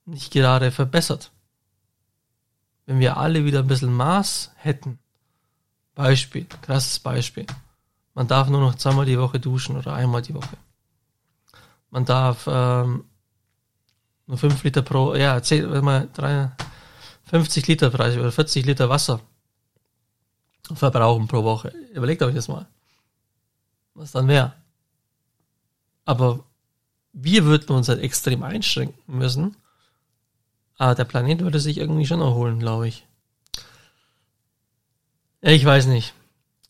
nicht 0.05 0.31
gerade 0.31 0.71
verbessert. 0.71 1.31
Wenn 2.85 2.99
wir 2.99 3.17
alle 3.17 3.45
wieder 3.45 3.59
ein 3.59 3.67
bisschen 3.67 3.93
Maß 3.93 4.51
hätten, 4.55 4.99
Beispiel, 5.95 6.45
krasses 6.61 6.99
Beispiel, 6.99 7.47
man 8.13 8.27
darf 8.27 8.49
nur 8.49 8.61
noch 8.61 8.75
zweimal 8.75 9.05
die 9.05 9.19
Woche 9.19 9.39
duschen 9.39 9.75
oder 9.75 9.93
einmal 9.93 10.21
die 10.21 10.35
Woche. 10.35 10.57
Man 11.89 12.05
darf 12.05 12.45
ähm, 12.47 13.05
nur 14.27 14.37
5 14.37 14.63
Liter 14.63 14.81
pro, 14.81 15.15
ja, 15.15 15.41
10, 15.41 15.71
wenn 15.71 15.83
man 15.83 16.11
3, 16.13 16.51
50 17.25 17.67
Liter 17.67 17.89
Preis 17.89 18.17
oder 18.17 18.31
40 18.31 18.65
Liter 18.65 18.89
Wasser 18.89 19.21
verbrauchen 20.73 21.27
pro 21.27 21.43
Woche. 21.43 21.69
Überlegt 21.93 22.23
euch 22.23 22.35
das 22.35 22.47
mal. 22.47 22.67
Was 23.93 24.11
dann 24.11 24.27
wäre. 24.27 24.53
Aber 26.05 26.43
wir 27.13 27.45
würden 27.45 27.75
uns 27.75 27.87
halt 27.87 28.01
extrem 28.01 28.43
einschränken 28.43 29.01
müssen. 29.07 29.55
Aber 30.77 30.95
der 30.95 31.05
Planet 31.05 31.41
würde 31.41 31.59
sich 31.59 31.77
irgendwie 31.77 32.05
schon 32.05 32.21
erholen, 32.21 32.59
glaube 32.59 32.87
ich. 32.87 33.05
Ich 35.41 35.63
weiß 35.63 35.85
nicht. 35.85 36.13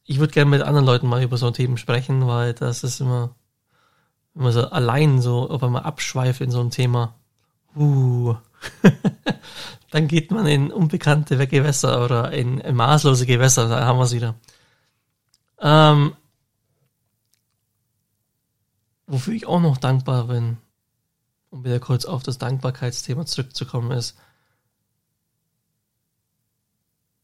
Ich 0.03 0.19
würde 0.19 0.33
gerne 0.33 0.51
mit 0.51 0.61
anderen 0.61 0.85
Leuten 0.85 1.07
mal 1.07 1.23
über 1.23 1.37
so 1.37 1.49
Themen 1.49 1.77
sprechen, 1.77 2.27
weil 2.27 2.53
das 2.53 2.83
ist 2.83 3.01
immer, 3.01 3.33
immer 4.35 4.51
so 4.51 4.69
allein 4.69 5.21
so, 5.21 5.49
ob 5.49 5.61
man 5.63 5.77
abschweift 5.77 6.41
in 6.41 6.51
so 6.51 6.61
ein 6.61 6.69
Thema. 6.69 7.15
Uh. 7.75 8.35
Dann 9.91 10.07
geht 10.07 10.31
man 10.31 10.45
in 10.47 10.71
unbekannte 10.71 11.47
Gewässer 11.47 12.03
oder 12.03 12.31
in, 12.31 12.61
maßlose 12.75 13.25
Gewässer, 13.25 13.69
da 13.69 13.85
haben 13.85 13.97
wir 13.97 14.03
es 14.03 14.13
wieder. 14.13 14.35
Ähm, 15.59 16.15
wofür 19.07 19.33
ich 19.33 19.45
auch 19.45 19.61
noch 19.61 19.77
dankbar 19.77 20.27
bin, 20.27 20.57
um 21.49 21.63
wieder 21.63 21.79
kurz 21.79 22.05
auf 22.05 22.23
das 22.23 22.37
Dankbarkeitsthema 22.37 23.25
zurückzukommen, 23.25 23.91
ist, 23.91 24.17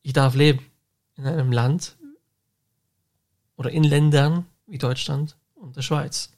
ich 0.03 0.13
darf 0.13 0.33
leben 0.33 0.65
in 1.15 1.27
einem 1.27 1.51
Land 1.51 1.97
oder 3.57 3.71
in 3.71 3.83
Ländern 3.83 4.45
wie 4.65 4.77
Deutschland 4.77 5.37
und 5.55 5.75
der 5.75 5.81
Schweiz. 5.81 6.31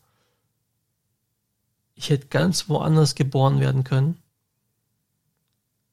Ich 1.95 2.09
hätte 2.09 2.27
ganz 2.27 2.69
woanders 2.69 3.15
geboren 3.15 3.59
werden 3.59 3.83
können, 3.83 4.21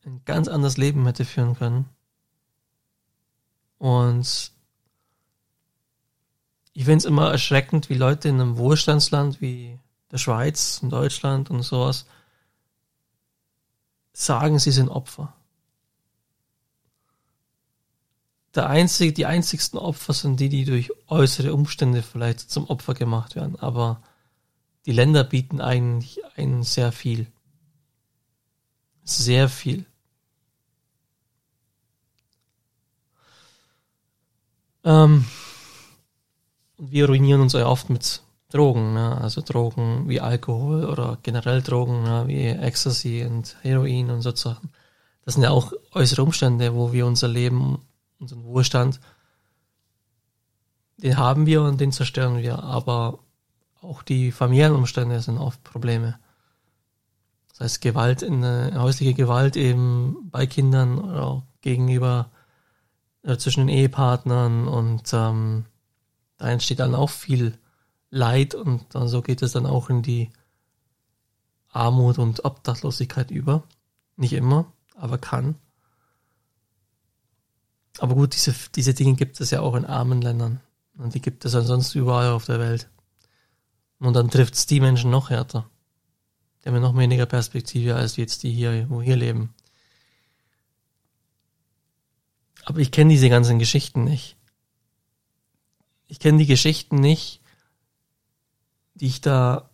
ein 0.05 0.23
ganz 0.25 0.49
anderes 0.49 0.77
Leben 0.77 1.05
hätte 1.07 1.25
führen 1.25 1.55
können. 1.55 1.89
Und 3.79 4.53
ich 6.73 6.85
finde 6.85 6.99
es 6.99 7.05
immer 7.05 7.31
erschreckend, 7.31 7.91
wie 7.91 7.95
Leute 7.95 8.29
in 8.29 8.41
einem 8.41 8.57
Wohlstandsland 8.57 9.41
wie 9.41 9.79
der 10.11 10.19
Schweiz 10.19 10.81
und 10.83 10.91
Deutschland 10.91 11.51
und 11.51 11.63
sowas 11.63 12.07
sagen, 14.13 14.59
sie 14.59 14.71
sind 14.71 14.89
Opfer. 14.89 15.35
Der 18.55 18.69
einzige, 18.69 19.13
die 19.13 19.27
einzigsten 19.27 19.79
Opfer 19.79 20.13
sind 20.13 20.41
die, 20.41 20.49
die 20.49 20.65
durch 20.65 20.91
äußere 21.07 21.55
Umstände 21.55 22.03
vielleicht 22.03 22.51
zum 22.51 22.69
Opfer 22.69 22.95
gemacht 22.95 23.37
werden. 23.37 23.57
Aber 23.61 24.03
die 24.87 24.93
Länder 24.93 25.25
bieten 25.25 25.61
eigentlich 25.61 26.21
einen 26.37 26.62
sehr 26.62 26.93
viel. 26.93 27.27
Sehr 29.05 29.49
viel. 29.49 29.85
Ähm, 34.85 35.27
wir 36.79 37.07
ruinieren 37.07 37.40
uns 37.40 37.53
ja 37.53 37.66
oft 37.66 37.90
mit 37.90 38.23
Drogen, 38.51 38.95
ne? 38.95 39.21
also 39.21 39.43
Drogen 39.43 40.09
wie 40.09 40.21
Alkohol 40.21 40.85
oder 40.87 41.19
generell 41.23 41.62
Drogen 41.62 42.03
ne? 42.03 42.25
wie 42.27 42.47
Ecstasy 42.47 43.25
und 43.25 43.57
Heroin 43.62 44.11
und 44.11 44.23
so 44.23 44.35
Sachen. 44.35 44.71
Das 45.25 45.35
sind 45.35 45.45
ja 45.45 45.51
auch 45.51 45.73
äußere 45.93 46.23
Umstände, 46.23 46.75
wo 46.75 46.93
wir 46.93 47.07
unser 47.07 47.29
Leben, 47.29 47.79
unseren 48.19 48.45
Wohlstand, 48.45 49.01
den 50.97 51.16
haben 51.16 51.47
wir 51.47 51.62
und 51.62 51.81
den 51.81 51.93
zerstören 51.93 52.38
wir. 52.38 52.62
Aber 52.62 53.21
auch 53.83 54.03
die 54.03 54.33
Familienumstände 54.33 55.21
sind 55.21 55.38
oft 55.38 55.62
Probleme. 55.64 56.19
Das 57.51 57.61
heißt 57.61 57.81
Gewalt 57.81 58.23
in 58.23 58.43
äh, 58.43 58.73
häusliche 58.77 59.14
Gewalt 59.14 59.57
eben 59.57 60.31
bei 60.31 60.47
Kindern 60.47 60.99
oder 60.99 61.43
gegenüber 61.61 62.31
äh, 63.23 63.37
zwischen 63.37 63.66
den 63.66 63.77
Ehepartnern 63.77 64.69
und 64.69 65.12
ähm, 65.12 65.64
da 66.38 66.49
entsteht 66.49 66.81
dann 66.81 66.95
auch 66.95 67.11
viel 67.11 67.59
Leid 68.11 68.55
und 68.55 68.95
dann 68.95 69.09
so 69.09 69.23
geht 69.23 69.43
es 69.43 69.53
dann 69.53 69.66
auch 69.66 69.90
in 69.90 70.03
die 70.03 70.31
Armut 71.69 72.19
und 72.19 72.45
Obdachlosigkeit 72.45 73.31
über. 73.31 73.62
Nicht 74.16 74.33
immer, 74.33 74.73
aber 74.97 75.19
kann. 75.19 75.55
Aber 77.99 78.14
gut, 78.14 78.35
diese, 78.35 78.55
diese 78.75 78.95
Dinge 78.95 79.14
gibt 79.14 79.40
es 79.40 79.51
ja 79.51 79.61
auch 79.61 79.75
in 79.75 79.85
armen 79.85 80.23
Ländern. 80.23 80.61
Und 80.97 81.14
die 81.14 81.21
gibt 81.21 81.45
es 81.45 81.55
ansonsten 81.55 81.99
überall 81.99 82.33
auf 82.33 82.47
der 82.47 82.59
Welt. 82.59 82.88
Und 84.01 84.15
dann 84.15 84.31
trifft 84.31 84.55
es 84.55 84.67
die 84.67 84.81
Menschen 84.81 85.11
noch 85.11 85.31
härter. 85.31 85.71
Die 86.65 86.69
haben 86.69 86.81
noch 86.81 86.97
weniger 86.97 87.27
Perspektive 87.27 87.95
als 87.95 88.17
jetzt 88.17 88.43
die 88.43 88.51
hier, 88.51 88.91
wo 88.91 89.01
hier 89.01 89.17
leben. 89.17 89.55
Aber 92.65 92.81
ich 92.81 92.91
kenne 92.91 93.11
diese 93.11 93.29
ganzen 93.31 93.59
Geschichten 93.59 94.05
nicht 94.05 94.37
ich 96.11 96.19
kenne 96.19 96.39
die 96.39 96.47
Geschichten 96.47 96.97
nicht, 96.97 97.41
die 98.95 99.07
ich 99.07 99.21
da 99.21 99.71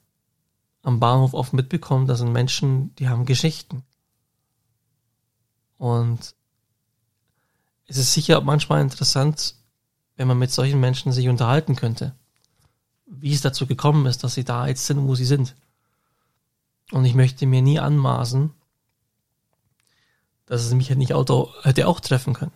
am 0.83 1.01
Bahnhof 1.01 1.33
oft 1.33 1.55
mitbekomme. 1.55 2.05
Das 2.05 2.19
sind 2.19 2.31
Menschen, 2.31 2.95
die 2.97 3.09
haben 3.09 3.25
Geschichten. 3.25 3.85
Und 5.79 6.35
es 7.87 7.97
ist 7.97 8.13
sicher 8.13 8.43
manchmal 8.43 8.83
interessant, 8.83 9.55
wenn 10.17 10.29
man 10.29 10.39
mit 10.39 10.51
solchen 10.51 10.79
Menschen 10.79 11.11
sich 11.11 11.27
unterhalten 11.29 11.75
könnte. 11.75 12.15
Wie 13.07 13.33
es 13.33 13.41
dazu 13.41 13.67
gekommen 13.67 14.07
ist, 14.07 14.25
dass 14.25 14.35
sie 14.35 14.45
da 14.45 14.67
jetzt 14.67 14.87
sind, 14.87 15.07
wo 15.07 15.15
sie 15.15 15.25
sind. 15.25 15.55
Und 16.91 17.05
ich 17.05 17.15
möchte 17.15 17.47
mir 17.47 17.63
nie 17.63 17.79
anmaßen, 17.79 18.53
dass 20.47 20.65
es 20.65 20.75
mich 20.75 20.95
nicht 20.95 21.15
Auto 21.15 21.53
hätte 21.63 21.89
auch 21.89 22.01
treffen 22.01 22.35
können 22.35 22.53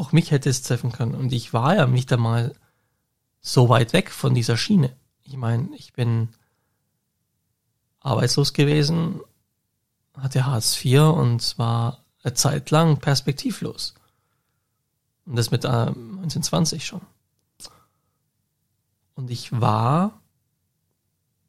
auch 0.00 0.12
mich 0.12 0.30
hätte 0.30 0.48
es 0.48 0.62
treffen 0.62 0.92
können. 0.92 1.14
Und 1.14 1.32
ich 1.32 1.52
war 1.52 1.76
ja 1.76 1.86
nicht 1.86 2.12
einmal 2.12 2.54
so 3.40 3.68
weit 3.68 3.92
weg 3.92 4.10
von 4.10 4.34
dieser 4.34 4.56
Schiene. 4.56 4.96
Ich 5.22 5.36
meine, 5.36 5.68
ich 5.76 5.92
bin 5.92 6.30
arbeitslos 8.00 8.52
gewesen, 8.52 9.20
hatte 10.16 10.46
Hartz 10.46 10.82
IV 10.84 11.00
und 11.00 11.58
war 11.58 12.04
eine 12.22 12.34
Zeit 12.34 12.70
lang 12.70 12.98
perspektivlos. 12.98 13.94
Und 15.26 15.36
das 15.36 15.50
mit 15.50 15.64
äh, 15.64 15.68
1920 15.68 16.86
schon. 16.86 17.02
Und 19.20 19.30
ich 19.30 19.52
war 19.52 20.20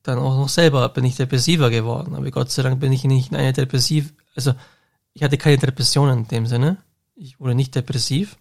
dann 0.03 0.17
auch 0.17 0.35
noch 0.35 0.49
selber, 0.49 0.87
bin 0.89 1.05
ich 1.05 1.15
depressiver 1.15 1.69
geworden. 1.69 2.15
Aber 2.15 2.29
Gott 2.31 2.51
sei 2.51 2.63
Dank 2.63 2.79
bin 2.79 2.91
ich 2.91 3.03
nicht 3.03 3.31
in 3.31 3.37
eine 3.37 3.53
depressiv, 3.53 4.13
also 4.35 4.53
ich 5.13 5.23
hatte 5.23 5.37
keine 5.37 5.57
Depressionen 5.57 6.19
in 6.19 6.27
dem 6.27 6.47
Sinne 6.47 6.77
ich 7.21 7.39
wurde 7.39 7.55
nicht 7.55 7.75
depressiv, 7.75 8.37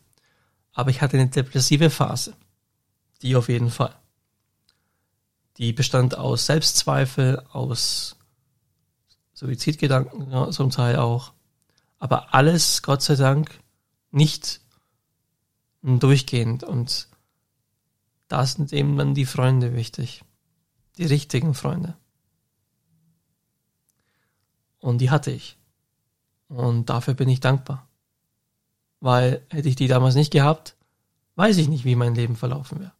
aber 0.72 0.90
ich 0.90 1.02
hatte 1.02 1.18
eine 1.18 1.28
depressive 1.28 1.90
Phase. 1.90 2.34
Die 3.22 3.36
auf 3.36 3.50
jeden 3.50 3.70
Fall. 3.70 3.94
Die 5.58 5.74
bestand 5.74 6.16
aus 6.16 6.46
Selbstzweifel, 6.46 7.44
aus 7.52 8.16
Suizidgedanken 9.34 10.30
ja, 10.30 10.50
zum 10.50 10.70
Teil 10.70 10.96
auch. 10.96 11.32
Aber 11.98 12.34
alles, 12.34 12.80
Gott 12.82 13.02
sei 13.02 13.16
Dank, 13.16 13.60
nicht 14.10 14.62
durchgehend. 15.82 16.64
Und 16.64 17.08
da 18.30 18.46
sind 18.46 18.72
eben 18.72 18.96
dann 18.96 19.12
die 19.12 19.26
Freunde 19.26 19.74
wichtig. 19.74 20.22
Die 20.98 21.04
richtigen 21.04 21.52
Freunde. 21.52 21.96
Und 24.78 24.98
die 24.98 25.10
hatte 25.10 25.32
ich. 25.32 25.58
Und 26.48 26.90
dafür 26.90 27.14
bin 27.14 27.28
ich 27.28 27.40
dankbar. 27.40 27.88
Weil 29.00 29.44
hätte 29.50 29.68
ich 29.68 29.74
die 29.74 29.88
damals 29.88 30.14
nicht 30.14 30.30
gehabt, 30.30 30.76
weiß 31.34 31.56
ich 31.56 31.68
nicht, 31.68 31.84
wie 31.84 31.96
mein 31.96 32.14
Leben 32.14 32.36
verlaufen 32.36 32.78
wäre. 32.78 32.92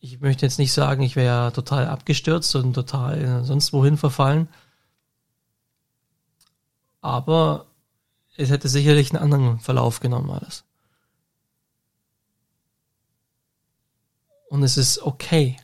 Ich 0.00 0.20
möchte 0.20 0.44
jetzt 0.44 0.58
nicht 0.58 0.72
sagen, 0.72 1.02
ich 1.02 1.16
wäre 1.16 1.50
total 1.52 1.86
abgestürzt 1.86 2.54
und 2.56 2.74
total 2.74 3.42
sonst 3.44 3.72
wohin 3.72 3.96
verfallen. 3.96 4.48
Aber 7.00 7.66
es 8.36 8.50
hätte 8.50 8.68
sicherlich 8.68 9.12
einen 9.12 9.22
anderen 9.22 9.60
Verlauf 9.60 10.00
genommen 10.00 10.30
alles. 10.30 10.64
Und 14.50 14.62
es 14.62 14.76
ist 14.76 15.02
okay, 15.02 15.56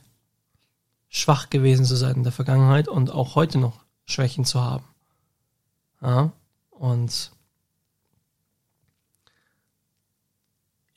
schwach 1.09 1.49
gewesen 1.49 1.85
zu 1.85 1.95
sein 1.95 2.15
in 2.15 2.23
der 2.23 2.31
Vergangenheit 2.31 2.87
und 2.87 3.11
auch 3.11 3.35
heute 3.35 3.59
noch 3.59 3.85
Schwächen 4.05 4.45
zu 4.45 4.61
haben. 4.61 4.85
Ja? 6.01 6.31
Und 6.71 7.31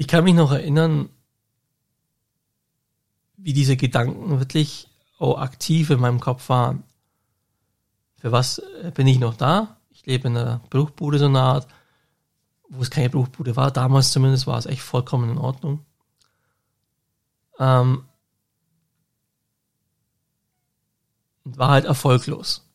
Ich 0.00 0.08
kann 0.08 0.24
mich 0.24 0.34
noch 0.34 0.50
erinnern, 0.50 1.10
wie 3.36 3.52
diese 3.52 3.76
Gedanken 3.76 4.38
wirklich 4.38 4.88
auch 5.18 5.38
aktiv 5.38 5.90
in 5.90 6.00
meinem 6.00 6.20
Kopf 6.20 6.48
waren. 6.48 6.84
Für 8.16 8.32
was 8.32 8.60
äh, 8.82 8.92
bin 8.94 9.06
ich 9.06 9.18
noch 9.18 9.34
da? 9.34 9.76
Ich 9.90 10.06
lebe 10.06 10.28
in 10.28 10.38
einer 10.38 10.62
Bruchbude 10.70 11.18
so 11.18 11.26
eine 11.26 11.42
Art, 11.42 11.68
wo 12.70 12.80
es 12.80 12.88
keine 12.88 13.10
Bruchbude 13.10 13.56
war. 13.56 13.70
Damals 13.70 14.10
zumindest 14.10 14.46
war 14.46 14.56
es 14.56 14.64
echt 14.64 14.80
vollkommen 14.80 15.32
in 15.32 15.36
Ordnung. 15.36 15.84
Ähm, 17.60 18.04
und 21.44 21.58
war 21.58 21.68
halt 21.70 21.84
erfolglos. 21.84 22.66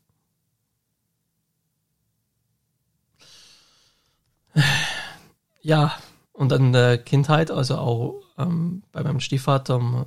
Ja, 5.61 5.97
und 6.31 6.51
in 6.51 6.73
der 6.73 6.99
Kindheit, 6.99 7.49
also 7.49 7.77
auch 7.79 8.21
ähm, 8.37 8.83
bei 8.91 9.01
meinem 9.01 9.19
Stiefvater, 9.19 10.05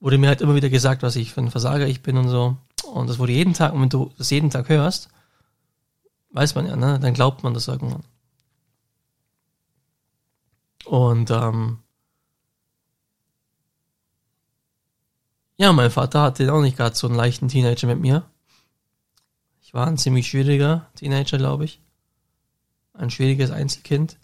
wurde 0.00 0.18
mir 0.18 0.26
halt 0.28 0.40
immer 0.40 0.56
wieder 0.56 0.70
gesagt, 0.70 1.02
was 1.04 1.14
ich 1.16 1.32
für 1.32 1.40
ein 1.40 1.52
Versager 1.52 1.86
ich 1.86 2.02
bin 2.02 2.16
und 2.18 2.28
so. 2.28 2.56
Und 2.92 3.08
das 3.08 3.18
wurde 3.20 3.32
jeden 3.32 3.54
Tag, 3.54 3.72
und 3.72 3.82
wenn 3.82 3.88
du 3.88 4.12
das 4.18 4.30
jeden 4.30 4.50
Tag 4.50 4.68
hörst, 4.68 5.08
weiß 6.30 6.54
man 6.54 6.66
ja, 6.66 6.76
ne? 6.76 6.98
Dann 7.00 7.14
glaubt 7.14 7.42
man 7.44 7.54
das 7.54 7.68
irgendwann. 7.68 8.04
Und 10.84 11.30
ähm, 11.30 11.78
ja, 15.56 15.72
mein 15.72 15.90
Vater 15.90 16.22
hatte 16.22 16.52
auch 16.52 16.60
nicht 16.60 16.76
gerade 16.76 16.94
so 16.94 17.06
einen 17.06 17.16
leichten 17.16 17.48
Teenager 17.48 17.86
mit 17.86 18.00
mir. 18.00 18.28
Ich 19.62 19.72
war 19.74 19.86
ein 19.86 19.98
ziemlich 19.98 20.28
schwieriger 20.28 20.90
Teenager, 20.94 21.38
glaube 21.38 21.64
ich. 21.64 21.80
Ein 22.92 23.10
schwieriges 23.10 23.50
Einzelkind. 23.50 24.18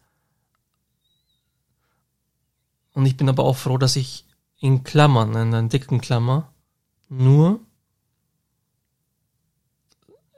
Und 2.94 3.06
ich 3.06 3.16
bin 3.16 3.28
aber 3.28 3.44
auch 3.44 3.56
froh, 3.56 3.78
dass 3.78 3.96
ich 3.96 4.26
in 4.60 4.84
Klammern, 4.84 5.30
in 5.30 5.36
einer 5.36 5.68
dicken 5.68 6.00
Klammer, 6.00 6.52
nur 7.08 7.60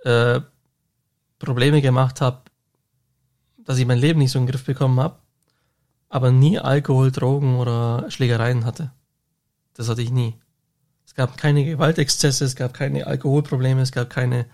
äh, 0.05 0.41
Probleme 1.39 1.83
gemacht 1.83 2.21
habe, 2.21 2.43
dass 3.59 3.79
ich 3.79 3.87
mein 3.87 3.99
Leben 3.99 4.21
nicht 4.21 4.31
so 4.31 4.39
in 4.39 4.47
den 4.47 4.53
Griff 4.53 4.65
bekommen 4.65 5.01
habe, 5.01 5.19
aber 6.09 6.31
nie 6.31 6.59
Alkohol, 6.59 7.11
Drogen 7.11 7.57
oder 7.57 8.11
Schlägereien 8.11 8.65
hatte. 8.65 8.93
Das 9.75 9.89
hatte 9.89 10.03
ich 10.03 10.11
nie. 10.11 10.39
Es 11.07 11.15
gab 11.15 11.37
keine 11.37 11.65
Gewaltexzesse, 11.65 12.45
es 12.45 12.57
gab 12.57 12.75
keine 12.75 13.07
Alkoholprobleme, 13.07 13.81
es 13.81 13.93
gab 13.93 14.11
keine, 14.11 14.47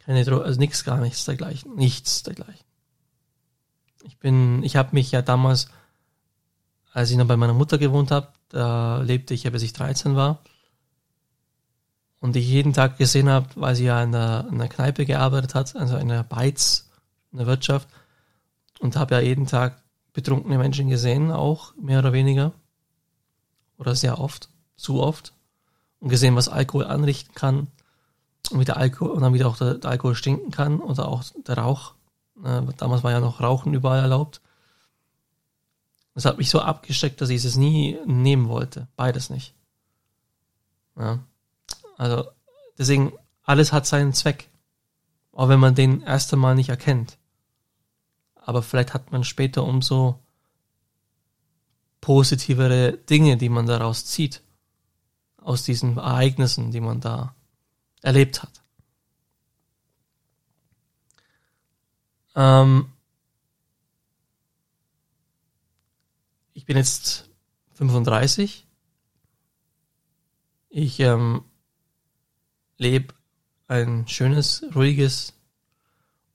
keine 0.00 0.24
Drogen, 0.24 0.44
also 0.44 0.58
nichts, 0.58 0.84
gar 0.84 1.00
nichts 1.00 1.24
dergleichen. 1.24 1.74
Nichts 1.76 2.22
dergleichen. 2.22 2.64
Ich 4.04 4.18
bin, 4.18 4.62
ich 4.62 4.76
habe 4.76 4.90
mich 4.92 5.10
ja 5.10 5.22
damals, 5.22 5.68
als 6.92 7.10
ich 7.10 7.16
noch 7.16 7.26
bei 7.26 7.36
meiner 7.36 7.54
Mutter 7.54 7.78
gewohnt 7.78 8.10
habe, 8.10 8.28
da 8.48 8.98
lebte 8.98 9.34
ich 9.34 9.44
ja 9.44 9.50
bis 9.50 9.62
ich 9.62 9.72
13 9.72 10.16
war, 10.16 10.40
und 12.20 12.36
ich 12.36 12.48
jeden 12.48 12.72
Tag 12.72 12.98
gesehen 12.98 13.28
habe, 13.28 13.48
weil 13.54 13.76
sie 13.76 13.84
ja 13.84 14.02
in 14.02 14.12
der, 14.12 14.46
in 14.50 14.58
der 14.58 14.68
Kneipe 14.68 15.06
gearbeitet 15.06 15.54
hat, 15.54 15.76
also 15.76 15.96
in 15.96 16.08
der 16.08 16.24
Beiz, 16.24 16.90
in 17.32 17.38
der 17.38 17.46
Wirtschaft, 17.46 17.88
und 18.80 18.96
habe 18.96 19.14
ja 19.14 19.20
jeden 19.20 19.46
Tag 19.46 19.82
betrunkene 20.12 20.58
Menschen 20.58 20.88
gesehen, 20.88 21.30
auch 21.30 21.74
mehr 21.76 22.00
oder 22.00 22.12
weniger, 22.12 22.52
oder 23.76 23.94
sehr 23.94 24.18
oft, 24.18 24.48
zu 24.76 25.00
oft, 25.00 25.32
und 26.00 26.08
gesehen, 26.08 26.36
was 26.36 26.48
Alkohol 26.48 26.86
anrichten 26.86 27.34
kann, 27.34 27.68
und 28.50 28.60
wie 28.60 28.64
der 28.64 28.76
Alkohol, 28.76 29.10
und 29.10 29.22
dann 29.22 29.34
wieder 29.34 29.48
auch 29.48 29.56
der, 29.56 29.74
der 29.74 29.90
Alkohol 29.90 30.14
stinken 30.14 30.50
kann, 30.50 30.80
oder 30.80 31.08
auch 31.08 31.24
der 31.46 31.58
Rauch. 31.58 31.94
Äh, 32.44 32.62
damals 32.76 33.02
war 33.02 33.10
ja 33.10 33.20
noch 33.20 33.40
Rauchen 33.40 33.74
überall 33.74 34.00
erlaubt. 34.00 34.40
Das 36.14 36.24
hat 36.24 36.38
mich 36.38 36.50
so 36.50 36.60
abgesteckt, 36.60 37.20
dass 37.20 37.30
ich 37.30 37.44
es 37.44 37.56
nie 37.56 37.98
nehmen 38.04 38.48
wollte. 38.48 38.88
Beides 38.96 39.30
nicht. 39.30 39.54
Ja. 40.96 41.20
Also 41.96 42.24
deswegen, 42.76 43.12
alles 43.44 43.72
hat 43.72 43.86
seinen 43.86 44.12
Zweck. 44.12 44.48
Auch 45.32 45.48
wenn 45.48 45.60
man 45.60 45.76
den 45.76 46.02
erst 46.02 46.32
einmal 46.32 46.56
nicht 46.56 46.70
erkennt. 46.70 47.18
Aber 48.34 48.62
vielleicht 48.62 48.94
hat 48.94 49.12
man 49.12 49.22
später 49.22 49.62
umso 49.62 50.18
positivere 52.00 52.92
Dinge, 52.92 53.36
die 53.36 53.48
man 53.48 53.66
daraus 53.66 54.04
zieht. 54.04 54.42
Aus 55.48 55.62
diesen 55.62 55.96
Ereignissen, 55.96 56.72
die 56.72 56.80
man 56.80 57.00
da 57.00 57.34
erlebt 58.02 58.42
hat. 58.42 58.62
Ähm 62.34 62.92
ich 66.52 66.66
bin 66.66 66.76
jetzt 66.76 67.30
35. 67.76 68.66
Ich 70.68 71.00
ähm, 71.00 71.44
lebe 72.76 73.14
ein 73.68 74.06
schönes, 74.06 74.66
ruhiges, 74.74 75.32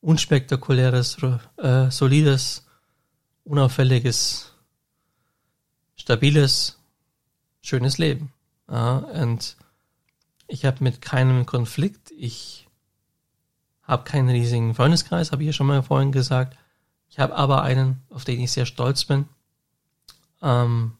unspektakuläres, 0.02 1.17
äh, 1.58 1.91
solides, 1.91 2.65
unauffälliges, 3.43 4.56
stabiles, 5.97 6.80
schönes 7.62 7.99
Leben. 7.99 8.32
Ja, 8.73 8.97
und 8.97 9.55
ich 10.47 10.65
habe 10.65 10.83
mit 10.83 10.99
keinem 10.99 11.45
Konflikt, 11.45 12.09
ich 12.09 12.67
habe 13.83 14.03
keinen 14.03 14.29
riesigen 14.29 14.73
Freundeskreis, 14.73 15.31
habe 15.31 15.43
ich 15.43 15.47
ja 15.47 15.53
schon 15.53 15.67
mal 15.67 15.83
vorhin 15.83 16.12
gesagt. 16.12 16.57
Ich 17.07 17.19
habe 17.19 17.36
aber 17.36 17.62
einen, 17.62 18.01
auf 18.09 18.25
den 18.25 18.39
ich 18.39 18.51
sehr 18.51 18.65
stolz 18.65 19.05
bin. 19.05 19.29
Ähm, 20.41 20.97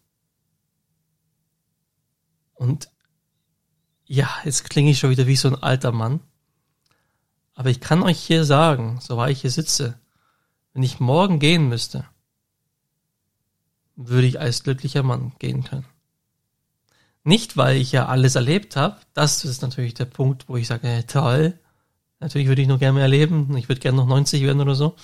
und 2.54 2.92
ja, 4.06 4.30
jetzt 4.44 4.70
klinge 4.70 4.92
ich 4.92 5.00
schon 5.00 5.10
wieder 5.10 5.26
wie 5.26 5.36
so 5.36 5.48
ein 5.48 5.64
alter 5.64 5.92
Mann. 5.92 6.20
Aber 7.56 7.72
ich 7.72 7.82
kann 7.82 8.04
euch 8.04 8.20
hier 8.20 8.46
sagen, 8.46 9.00
so 9.02 9.18
war 9.18 9.32
ich 9.32 9.42
hier 9.42 9.50
sitze, 9.50 10.00
wenn 10.74 10.84
ich 10.84 11.00
morgen 11.00 11.40
gehen 11.40 11.70
müsste, 11.70 12.06
würde 13.96 14.28
ich 14.28 14.40
als 14.40 14.62
glücklicher 14.62 15.02
Mann 15.02 15.34
gehen 15.40 15.64
können. 15.64 15.88
Nicht, 17.24 17.56
weil 17.56 17.78
ich 17.78 17.92
ja 17.92 18.08
alles 18.08 18.36
erlebt 18.36 18.76
habe, 18.76 18.98
das 19.14 19.46
ist 19.46 19.62
natürlich 19.62 19.94
der 19.94 20.06
Punkt, 20.06 20.50
wo 20.50 20.58
ich 20.58 20.68
sage, 20.68 21.06
toll, 21.08 21.58
natürlich 22.20 22.48
würde 22.48 22.62
ich 22.62 22.68
noch 22.68 22.80
gerne 22.80 22.94
mehr 22.94 23.04
erleben, 23.04 23.56
ich 23.56 23.70
würde 23.70 23.82
gerne 23.82 23.98
noch 23.98 24.08
90 24.08 24.44
werden 24.44 24.62
oder 24.62 24.76
so, 24.76 24.96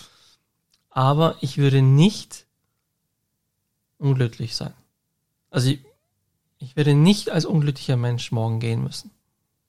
aber 0.89 1.37
ich 1.39 1.57
würde 1.57 1.81
nicht 1.81 2.45
unglücklich 3.97 4.55
sein. 4.55 4.73
Also 5.49 5.69
ich, 5.69 5.79
ich 6.57 6.75
werde 6.75 6.93
nicht 6.93 7.29
als 7.29 7.45
unglücklicher 7.45 7.95
Mensch 7.95 8.31
morgen 8.31 8.59
gehen 8.59 8.83
müssen. 8.83 9.11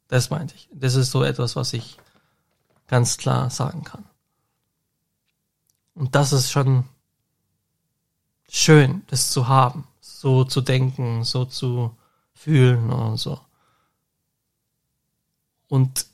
Das 0.08 0.30
meinte 0.30 0.56
ich. 0.56 0.68
Das 0.72 0.96
ist 0.96 1.12
so 1.12 1.22
etwas, 1.22 1.54
was 1.54 1.72
ich 1.72 1.98
ganz 2.88 3.16
klar 3.16 3.50
sagen 3.50 3.84
kann. 3.84 4.04
Und 5.94 6.16
das 6.16 6.32
ist 6.32 6.50
schon 6.50 6.84
schön, 8.48 9.02
das 9.06 9.30
zu 9.30 9.46
haben, 9.46 9.86
so 10.00 10.44
zu 10.44 10.60
denken, 10.60 11.22
so 11.22 11.44
zu 11.44 11.96
fühlen 12.40 12.90
und 12.90 13.18
so. 13.18 13.38
Und 15.68 16.06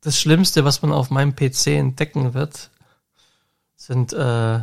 das 0.00 0.18
Schlimmste, 0.18 0.64
was 0.64 0.82
man 0.82 0.92
auf 0.92 1.10
meinem 1.10 1.36
PC 1.36 1.68
entdecken 1.68 2.34
wird, 2.34 2.70
sind 3.76 4.12
äh, 4.12 4.60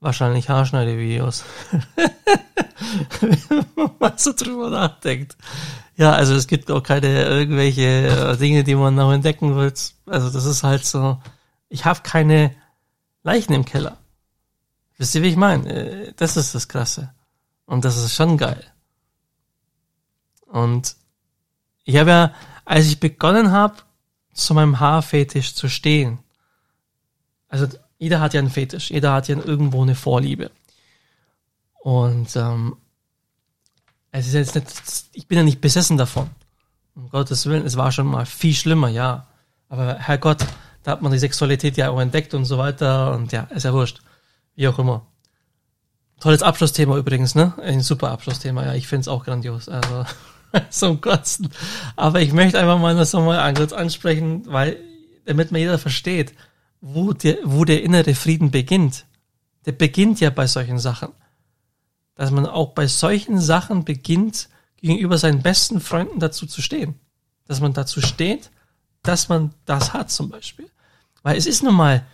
wahrscheinlich 0.00 0.50
Haarschneidevideos. 0.50 1.44
Wenn 3.20 3.90
man 3.98 4.18
so 4.18 4.34
drüber 4.34 4.68
nachdenkt. 4.68 5.36
Ja, 5.96 6.12
also 6.12 6.34
es 6.34 6.46
gibt 6.46 6.70
auch 6.70 6.82
keine 6.82 7.24
irgendwelche 7.24 8.32
äh, 8.32 8.36
Dinge, 8.36 8.64
die 8.64 8.74
man 8.74 8.94
noch 8.94 9.12
entdecken 9.12 9.56
will. 9.56 9.72
Also 10.06 10.30
das 10.30 10.44
ist 10.44 10.62
halt 10.62 10.84
so, 10.84 11.20
ich 11.70 11.86
habe 11.86 12.00
keine 12.02 12.54
Leichen 13.22 13.54
im 13.54 13.64
Keller. 13.64 13.96
Wisst 14.98 15.14
ihr, 15.14 15.22
wie 15.22 15.28
ich 15.28 15.36
meine? 15.36 15.68
Äh, 15.68 16.12
das 16.16 16.36
ist 16.36 16.54
das 16.54 16.68
Krasse. 16.68 17.14
Und 17.64 17.86
das 17.86 17.96
ist 17.96 18.14
schon 18.14 18.36
geil. 18.36 18.71
Und 20.52 20.96
ich 21.84 21.96
habe 21.96 22.10
ja, 22.10 22.34
als 22.66 22.86
ich 22.86 23.00
begonnen 23.00 23.52
habe, 23.52 23.76
zu 24.34 24.52
meinem 24.52 24.80
Haarfetisch 24.80 25.54
zu 25.54 25.68
stehen, 25.68 26.18
also 27.48 27.66
jeder 27.98 28.20
hat 28.20 28.34
ja 28.34 28.40
einen 28.40 28.50
Fetisch, 28.50 28.90
jeder 28.90 29.14
hat 29.14 29.28
ja 29.28 29.36
irgendwo 29.36 29.82
eine 29.82 29.94
Vorliebe. 29.94 30.50
Und 31.80 32.36
ähm, 32.36 32.76
es 34.10 34.26
ist 34.26 34.34
jetzt 34.34 34.54
nicht, 34.54 34.68
ich 35.14 35.26
bin 35.26 35.38
ja 35.38 35.44
nicht 35.44 35.62
besessen 35.62 35.96
davon. 35.96 36.28
Um 36.94 37.08
Gottes 37.08 37.46
Willen, 37.46 37.64
es 37.64 37.78
war 37.78 37.90
schon 37.90 38.06
mal 38.06 38.26
viel 38.26 38.54
schlimmer, 38.54 38.88
ja. 38.88 39.26
Aber 39.70 39.94
Herrgott, 39.94 40.44
da 40.82 40.92
hat 40.92 41.00
man 41.02 41.12
die 41.12 41.18
Sexualität 41.18 41.78
ja 41.78 41.88
auch 41.88 42.00
entdeckt 42.00 42.34
und 42.34 42.44
so 42.44 42.58
weiter 42.58 43.14
und 43.14 43.32
ja, 43.32 43.44
ist 43.44 43.64
ja 43.64 43.72
wurscht. 43.72 44.02
Wie 44.54 44.68
auch 44.68 44.78
immer. 44.78 45.06
Tolles 46.20 46.42
Abschlussthema 46.42 46.98
übrigens, 46.98 47.34
ne? 47.34 47.54
Ein 47.62 47.80
super 47.80 48.10
Abschlussthema, 48.10 48.66
ja, 48.66 48.74
ich 48.74 48.86
find's 48.86 49.08
auch 49.08 49.24
grandios. 49.24 49.68
Also, 49.68 50.04
zum 50.70 51.00
Kosten. 51.00 51.50
Aber 51.96 52.20
ich 52.20 52.32
möchte 52.32 52.58
einfach 52.58 52.78
mal 52.78 52.94
das 52.94 53.12
nochmal 53.12 53.54
kurz 53.54 53.72
ansprechen, 53.72 54.42
weil, 54.46 54.78
damit 55.24 55.52
man 55.52 55.60
jeder 55.60 55.78
versteht, 55.78 56.34
wo 56.80 57.12
der, 57.12 57.38
wo 57.44 57.64
der 57.64 57.82
innere 57.82 58.14
Frieden 58.14 58.50
beginnt. 58.50 59.06
Der 59.66 59.72
beginnt 59.72 60.20
ja 60.20 60.30
bei 60.30 60.46
solchen 60.46 60.78
Sachen 60.78 61.12
dass 62.14 62.30
man 62.30 62.46
auch 62.46 62.70
bei 62.70 62.86
solchen 62.86 63.40
Sachen 63.40 63.84
beginnt, 63.84 64.48
gegenüber 64.76 65.18
seinen 65.18 65.42
besten 65.42 65.80
Freunden 65.80 66.20
dazu 66.20 66.46
zu 66.46 66.60
stehen. 66.60 66.94
Dass 67.46 67.60
man 67.60 67.72
dazu 67.72 68.00
steht, 68.00 68.50
dass 69.02 69.28
man 69.28 69.54
das 69.64 69.92
hat 69.92 70.10
zum 70.10 70.28
Beispiel. 70.28 70.70
Weil 71.22 71.36
es 71.36 71.46
ist 71.46 71.62
nun 71.62 71.74
mal 71.74 72.06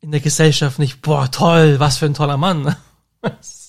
in 0.00 0.10
der 0.10 0.20
Gesellschaft 0.20 0.78
nicht, 0.78 1.00
boah, 1.02 1.30
toll, 1.30 1.78
was 1.78 1.98
für 1.98 2.06
ein 2.06 2.14
toller 2.14 2.36
Mann. 2.36 2.76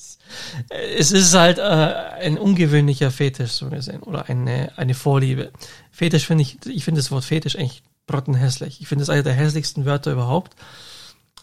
es 0.69 1.11
ist 1.11 1.33
halt 1.33 1.57
äh, 1.57 1.61
ein 1.61 2.37
ungewöhnlicher 2.37 3.11
Fetisch, 3.11 3.51
so 3.51 3.69
gesehen, 3.69 4.03
oder 4.03 4.29
eine, 4.29 4.77
eine 4.77 4.93
Vorliebe. 4.93 5.51
Fetisch 5.91 6.25
finde 6.25 6.43
ich, 6.43 6.57
ich 6.65 6.83
finde 6.83 6.99
das 6.99 7.11
Wort 7.11 7.25
Fetisch 7.25 7.55
eigentlich 7.55 7.83
brottenhässlich. 8.07 8.81
Ich 8.81 8.87
finde 8.87 9.03
es 9.03 9.09
einer 9.09 9.23
der 9.23 9.33
hässlichsten 9.33 9.85
Wörter 9.85 10.11
überhaupt, 10.11 10.55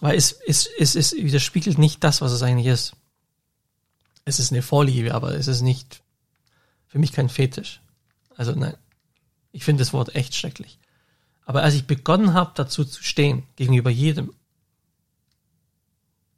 weil 0.00 0.16
es, 0.16 0.32
es, 0.46 0.68
es, 0.78 0.94
es 0.94 1.12
widerspiegelt 1.12 1.78
nicht 1.78 2.02
das, 2.04 2.20
was 2.20 2.32
es 2.32 2.42
eigentlich 2.42 2.66
ist 2.66 2.94
es 4.24 4.38
ist 4.38 4.52
eine 4.52 4.62
Vorliebe, 4.62 5.14
aber 5.14 5.34
es 5.34 5.46
ist 5.46 5.60
nicht 5.60 6.02
für 6.86 6.98
mich 6.98 7.12
kein 7.12 7.28
Fetisch. 7.28 7.80
Also 8.36 8.52
nein, 8.52 8.76
ich 9.52 9.64
finde 9.64 9.82
das 9.82 9.92
Wort 9.92 10.14
echt 10.14 10.34
schrecklich. 10.34 10.78
Aber 11.44 11.62
als 11.62 11.74
ich 11.74 11.86
begonnen 11.86 12.34
habe, 12.34 12.52
dazu 12.54 12.84
zu 12.84 13.02
stehen, 13.02 13.44
gegenüber 13.56 13.90
jedem, 13.90 14.32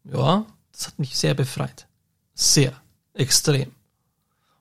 ja, 0.04 0.46
das 0.72 0.86
hat 0.86 0.98
mich 0.98 1.16
sehr 1.16 1.34
befreit. 1.34 1.86
Sehr, 2.42 2.72
extrem. 3.14 3.70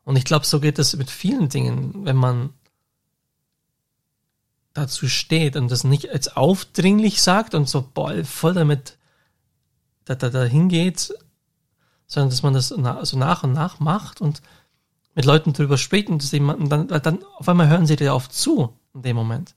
Und 0.04 0.16
ich 0.16 0.24
glaube, 0.24 0.46
so 0.46 0.60
geht 0.60 0.78
es 0.78 0.96
mit 0.96 1.10
vielen 1.10 1.50
Dingen, 1.50 2.06
wenn 2.06 2.16
man 2.16 2.52
dazu 4.74 5.08
steht 5.08 5.56
und 5.56 5.72
das 5.72 5.84
nicht 5.84 6.12
als 6.12 6.36
aufdringlich 6.36 7.24
sagt 7.24 7.56
und 7.56 7.68
so 7.68 7.82
boah, 7.82 8.24
voll 8.24 8.54
damit 8.54 9.00
da, 10.06 10.14
da, 10.14 10.30
da 10.30 10.44
hingeht, 10.44 11.12
sondern 12.06 12.30
dass 12.30 12.44
man 12.44 12.54
das 12.54 12.72
na, 12.78 13.04
so 13.04 13.18
nach 13.18 13.42
und 13.42 13.54
nach 13.54 13.80
macht 13.80 14.22
und 14.22 14.44
mit 15.16 15.26
Leuten 15.26 15.52
drüber 15.52 15.80
spricht 15.80 16.08
und 16.08 16.22
dass 16.22 16.32
jemanden 16.32 16.70
dann, 16.70 16.88
dann 16.88 17.26
auf 17.38 17.50
einmal 17.50 17.68
hören 17.68 17.88
sie 17.88 17.96
dir 17.96 18.14
auf 18.14 18.30
zu 18.30 18.78
in 18.94 19.02
dem 19.02 19.16
Moment. 19.16 19.56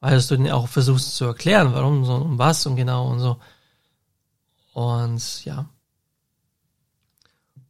Weil 0.00 0.20
du 0.20 0.36
denen 0.36 0.50
auch 0.50 0.68
versuchst 0.68 1.16
zu 1.16 1.24
erklären, 1.24 1.72
warum 1.72 2.04
so 2.04 2.14
und 2.14 2.36
was 2.36 2.66
und 2.66 2.76
genau 2.76 3.08
und 3.08 3.20
so. 3.20 3.38
Und 4.74 5.44
ja. 5.46 5.66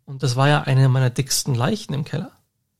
Und 0.08 0.22
das 0.22 0.36
war 0.36 0.48
ja 0.48 0.62
eine 0.62 0.88
meiner 0.88 1.10
dicksten 1.10 1.54
Leichen 1.54 1.92
im 1.92 2.02
Keller. 2.02 2.32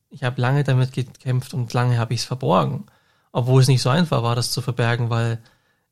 Ich 0.09 0.23
habe 0.23 0.41
lange 0.41 0.63
damit 0.63 0.93
gekämpft 0.93 1.53
und 1.53 1.71
lange 1.73 1.99
habe 1.99 2.15
ich 2.15 2.21
es 2.21 2.25
verborgen. 2.25 2.87
Obwohl 3.31 3.61
es 3.61 3.67
nicht 3.67 3.83
so 3.83 3.89
einfach 3.89 4.23
war, 4.23 4.35
das 4.35 4.49
zu 4.49 4.63
verbergen, 4.63 5.11
weil 5.11 5.37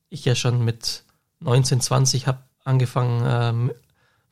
ich 0.08 0.24
ja 0.24 0.34
schon 0.34 0.64
mit 0.64 1.04
19, 1.38 1.80
20 1.80 2.26
habe 2.26 2.40
angefangen, 2.64 3.22
ähm, 3.24 3.72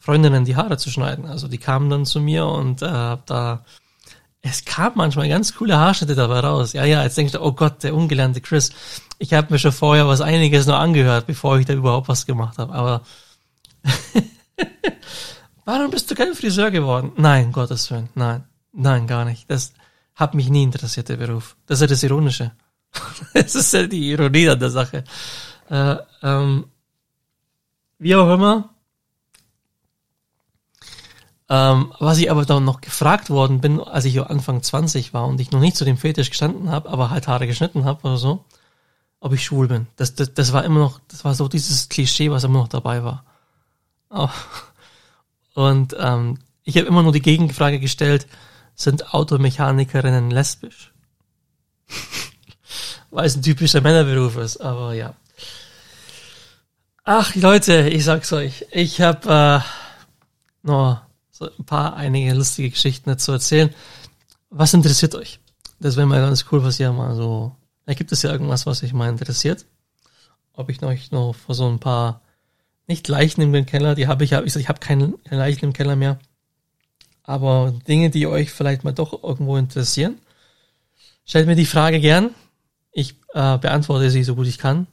Freundinnen 0.01 0.45
die 0.45 0.57
Haare 0.57 0.79
zu 0.79 0.91
schneiden. 0.91 1.27
Also 1.27 1.47
die 1.47 1.59
kamen 1.59 1.91
dann 1.91 2.07
zu 2.07 2.19
mir 2.19 2.45
und 2.45 2.83
äh, 2.83 2.89
hab 2.89 3.25
da 3.27 3.65
es 4.43 4.65
kam 4.65 4.95
manchmal 4.97 5.29
ganz 5.29 5.55
coole 5.55 5.77
Haarschnitte 5.77 6.17
dabei 6.17 6.41
raus. 6.41 6.73
Ja, 6.73 6.85
ja, 6.85 7.05
jetzt 7.05 7.17
denkst 7.17 7.35
du, 7.35 7.41
oh 7.41 7.53
Gott, 7.53 7.85
der 7.85 7.95
ungelernte 7.95 8.41
Chris. 8.41 8.71
Ich 9.19 9.33
habe 9.33 9.53
mir 9.53 9.61
schon 9.61 9.73
vorher 9.73 10.09
was 10.09 10.21
einiges 10.21 10.67
noch 10.67 10.79
angehört, 10.79 11.29
bevor 11.29 11.57
ich 11.59 11.67
da 11.67 11.73
überhaupt 11.73 12.09
was 12.09 12.27
gemacht 12.27 12.59
habe. 12.59 12.75
Aber 12.75 13.03
warum 15.67 15.91
bist 15.91 16.11
du 16.11 16.14
kein 16.14 16.35
Friseur 16.35 16.71
geworden? 16.71 17.12
Nein, 17.17 17.53
Gottes 17.53 17.91
Willen, 17.91 18.09
nein, 18.14 18.45
nein, 18.73 19.07
gar 19.07 19.27
nicht. 19.27 19.51
Das 19.51 19.75
hat 20.14 20.35
mich 20.35 20.49
nie 20.49 20.62
interessiert, 20.62 21.11
der 21.11 21.19
Beruf. 21.19 21.57
Das 21.67 21.79
ist 21.79 21.83
ja 21.83 21.87
das 21.89 22.03
Ironische. 22.03 22.53
das 23.35 23.55
ist 23.55 23.75
ja 23.75 23.87
die 23.87 24.11
Ironie 24.11 24.49
an 24.49 24.59
der 24.59 24.71
Sache. 24.71 25.05
Äh, 25.69 25.97
ähm, 26.23 26.67
wie 27.99 28.14
auch 28.14 28.33
immer. 28.33 28.71
Ähm, 31.49 31.93
was 32.01 32.19
ich 32.19 32.31
aber 32.31 32.45
dann 32.45 32.64
noch 32.64 32.81
gefragt 32.81 33.31
worden 33.31 33.61
bin, 33.61 33.81
als 33.81 34.05
ich 34.05 34.21
Anfang 34.21 34.62
20 34.62 35.14
war 35.14 35.27
und 35.27 35.41
ich 35.41 35.53
noch 35.53 35.61
nicht 35.61 35.77
zu 35.77 35.85
dem 35.85 35.97
Fetisch 35.97 36.31
gestanden 36.31 36.71
habe, 36.71 36.89
aber 36.89 37.11
halt 37.11 37.29
Haare 37.29 37.47
geschnitten 37.47 37.85
habe 37.85 38.03
oder 38.03 38.17
so, 38.17 38.45
ob 39.21 39.33
ich 39.33 39.45
schwul 39.45 39.69
bin. 39.69 39.87
Das, 39.97 40.14
das, 40.14 40.35
das 40.35 40.53
war 40.53 40.64
immer 40.64 40.81
noch, 40.81 41.01
das 41.09 41.25
war 41.25 41.35
so 41.35 41.47
dieses 41.47 41.89
Klischee, 41.89 42.31
was 42.31 42.43
immer 42.43 42.59
noch 42.61 42.69
dabei 42.69 43.05
war. 43.05 43.25
Oh. 44.11 44.29
Und 45.57 45.97
ähm, 45.99 46.39
ich 46.65 46.77
habe 46.77 46.87
immer 46.87 47.03
nur 47.03 47.13
die 47.13 47.23
Gegenfrage 47.23 47.81
gestellt, 47.81 48.27
sind 48.75 49.15
Automechanikerinnen 49.15 50.31
lesbisch? 50.31 50.93
Weil 53.11 53.25
es 53.25 53.37
ein 53.37 53.43
typischer 53.43 53.81
Männerberuf 53.81 54.37
ist, 54.37 54.59
aber 54.59 54.93
ja. 54.93 55.15
Ach 57.05 57.35
Leute, 57.37 57.89
ich 57.89 58.05
sag's 58.05 58.35
euch, 58.35 58.67
ich 58.71 59.01
habe 59.01 59.63
äh, 59.63 60.67
noch 60.67 61.01
so 61.31 61.49
ein 61.49 61.65
paar 61.65 61.97
einige 61.97 62.35
lustige 62.35 62.69
Geschichten 62.69 63.09
dazu 63.09 63.33
erzählen. 63.33 63.75
Was 64.51 64.75
interessiert 64.75 65.15
euch? 65.15 65.41
Das 65.81 65.97
wäre 65.97 66.07
mal 66.07 66.21
ganz 66.21 66.45
cool, 66.53 66.63
was 66.63 66.79
ihr 66.79 66.93
mal 66.93 67.17
so. 67.17 67.57
Da 67.87 67.95
gibt 67.95 68.13
es 68.13 68.21
ja 68.21 68.31
irgendwas, 68.31 68.67
was 68.67 68.83
euch 68.83 68.93
mal 68.93 69.09
interessiert. 69.09 69.65
Ob 70.53 70.69
ich 70.69 70.83
euch 70.83 71.13
noch 71.13 71.33
vor 71.33 71.55
so 71.55 71.67
ein 71.67 71.79
paar 71.79 72.21
nicht 72.87 73.09
Leichen 73.09 73.43
im 73.43 73.66
Keller, 73.66 73.95
die 73.95 74.07
habe 74.07 74.24
ich, 74.24 74.32
ich, 74.32 74.57
ich 74.57 74.68
habe 74.68 74.80
keine 74.80 75.14
Leichen 75.28 75.66
im 75.66 75.72
Keller 75.72 75.97
mehr. 75.97 76.18
Aber 77.22 77.72
Dinge, 77.89 78.11
die 78.11 78.26
euch 78.26 78.53
vielleicht 78.53 78.84
mal 78.84 78.93
doch 78.93 79.24
irgendwo 79.24 79.57
interessieren, 79.57 80.18
stellt 81.24 81.47
mir 81.47 81.57
die 81.57 81.64
Frage 81.66 82.01
gern. 82.01 82.30
Ich 82.93 83.14
äh, 83.34 83.59
beantworte 83.59 84.11
sie 84.11 84.22
so 84.22 84.37
gut 84.37 84.47
ich 84.47 84.59
kann. 84.59 84.87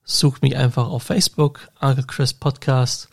sucht 0.09 0.43
mich 0.43 0.57
einfach 0.57 0.89
auf 0.89 1.03
Facebook, 1.03 1.69
Chris 2.07 2.33
Podcast. 2.33 3.11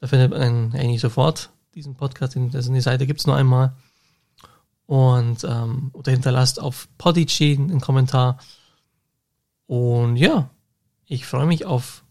Da 0.00 0.06
findet 0.06 0.30
man 0.30 0.72
eigentlich 0.72 1.00
sofort 1.00 1.50
diesen 1.74 1.94
Podcast. 1.94 2.36
Also 2.36 2.72
die 2.72 2.80
Seite 2.80 3.06
gibt's 3.06 3.26
nur 3.26 3.36
einmal. 3.36 3.76
Und 4.86 5.44
ähm, 5.44 5.90
oder 5.92 6.10
hinterlasst 6.10 6.58
auf 6.58 6.88
Podigy 6.96 7.56
einen 7.56 7.80
Kommentar. 7.80 8.38
Und 9.66 10.16
ja, 10.16 10.50
ich 11.04 11.26
freue 11.26 11.46
mich 11.46 11.66
auf 11.66 12.04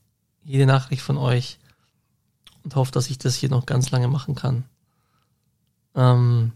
jede 0.44 0.68
Nachricht 0.68 1.02
von 1.02 1.18
euch 1.18 1.60
und 2.64 2.76
hoffe, 2.76 2.92
dass 2.92 3.10
ich 3.10 3.18
das 3.18 3.36
hier 3.36 3.50
noch 3.50 3.66
ganz 3.66 3.90
lange 3.90 4.08
machen 4.08 4.36
kann. 4.36 4.64
Ähm, 5.96 6.54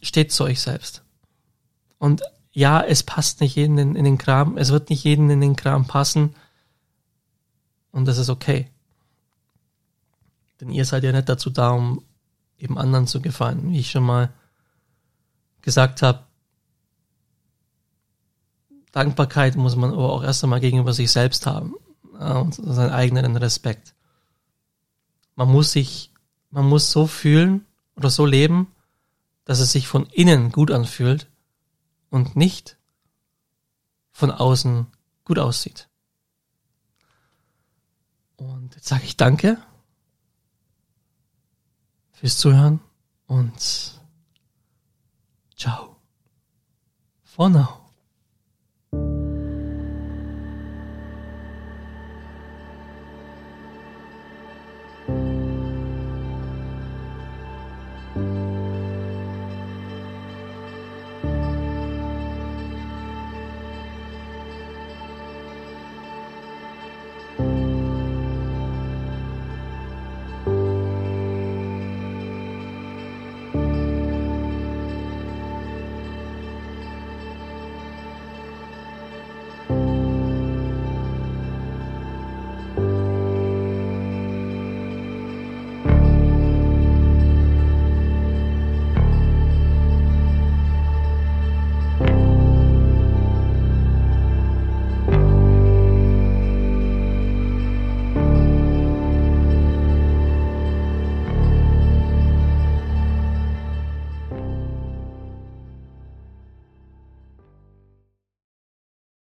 steht 0.00 0.32
zu 0.32 0.44
euch 0.44 0.60
selbst. 0.60 1.02
Und 1.98 2.22
ja, 2.56 2.80
es 2.80 3.02
passt 3.02 3.42
nicht 3.42 3.54
jeden 3.54 3.76
in, 3.76 3.94
in, 3.96 4.04
den 4.06 4.16
Kram, 4.16 4.56
es 4.56 4.70
wird 4.70 4.88
nicht 4.88 5.04
jeden 5.04 5.28
in 5.28 5.42
den 5.42 5.56
Kram 5.56 5.84
passen. 5.84 6.34
Und 7.92 8.06
das 8.08 8.16
ist 8.16 8.30
okay. 8.30 8.70
Denn 10.58 10.70
ihr 10.70 10.86
seid 10.86 11.04
ja 11.04 11.12
nicht 11.12 11.28
dazu 11.28 11.50
da, 11.50 11.72
um 11.72 12.02
eben 12.56 12.78
anderen 12.78 13.06
zu 13.06 13.20
gefallen. 13.20 13.72
Wie 13.72 13.80
ich 13.80 13.90
schon 13.90 14.04
mal 14.04 14.32
gesagt 15.60 16.00
habe, 16.00 16.24
Dankbarkeit 18.90 19.56
muss 19.56 19.76
man 19.76 19.92
aber 19.92 20.10
auch 20.10 20.22
erst 20.22 20.42
einmal 20.42 20.60
gegenüber 20.60 20.94
sich 20.94 21.10
selbst 21.10 21.44
haben 21.44 21.74
und 22.18 22.54
seinen 22.54 22.90
eigenen 22.90 23.36
Respekt. 23.36 23.94
Man 25.34 25.52
muss 25.52 25.72
sich, 25.72 26.10
man 26.50 26.66
muss 26.66 26.90
so 26.90 27.06
fühlen 27.06 27.66
oder 27.96 28.08
so 28.08 28.24
leben, 28.24 28.68
dass 29.44 29.60
es 29.60 29.72
sich 29.72 29.88
von 29.88 30.06
innen 30.06 30.52
gut 30.52 30.70
anfühlt 30.70 31.26
und 32.10 32.36
nicht 32.36 32.78
von 34.12 34.30
außen 34.30 34.86
gut 35.24 35.38
aussieht. 35.38 35.88
Und 38.36 38.74
jetzt 38.74 38.88
sage 38.88 39.04
ich 39.04 39.16
danke 39.16 39.58
fürs 42.12 42.38
Zuhören 42.38 42.80
und 43.26 44.00
ciao 45.56 45.96
for 47.24 47.50
now. 47.50 47.85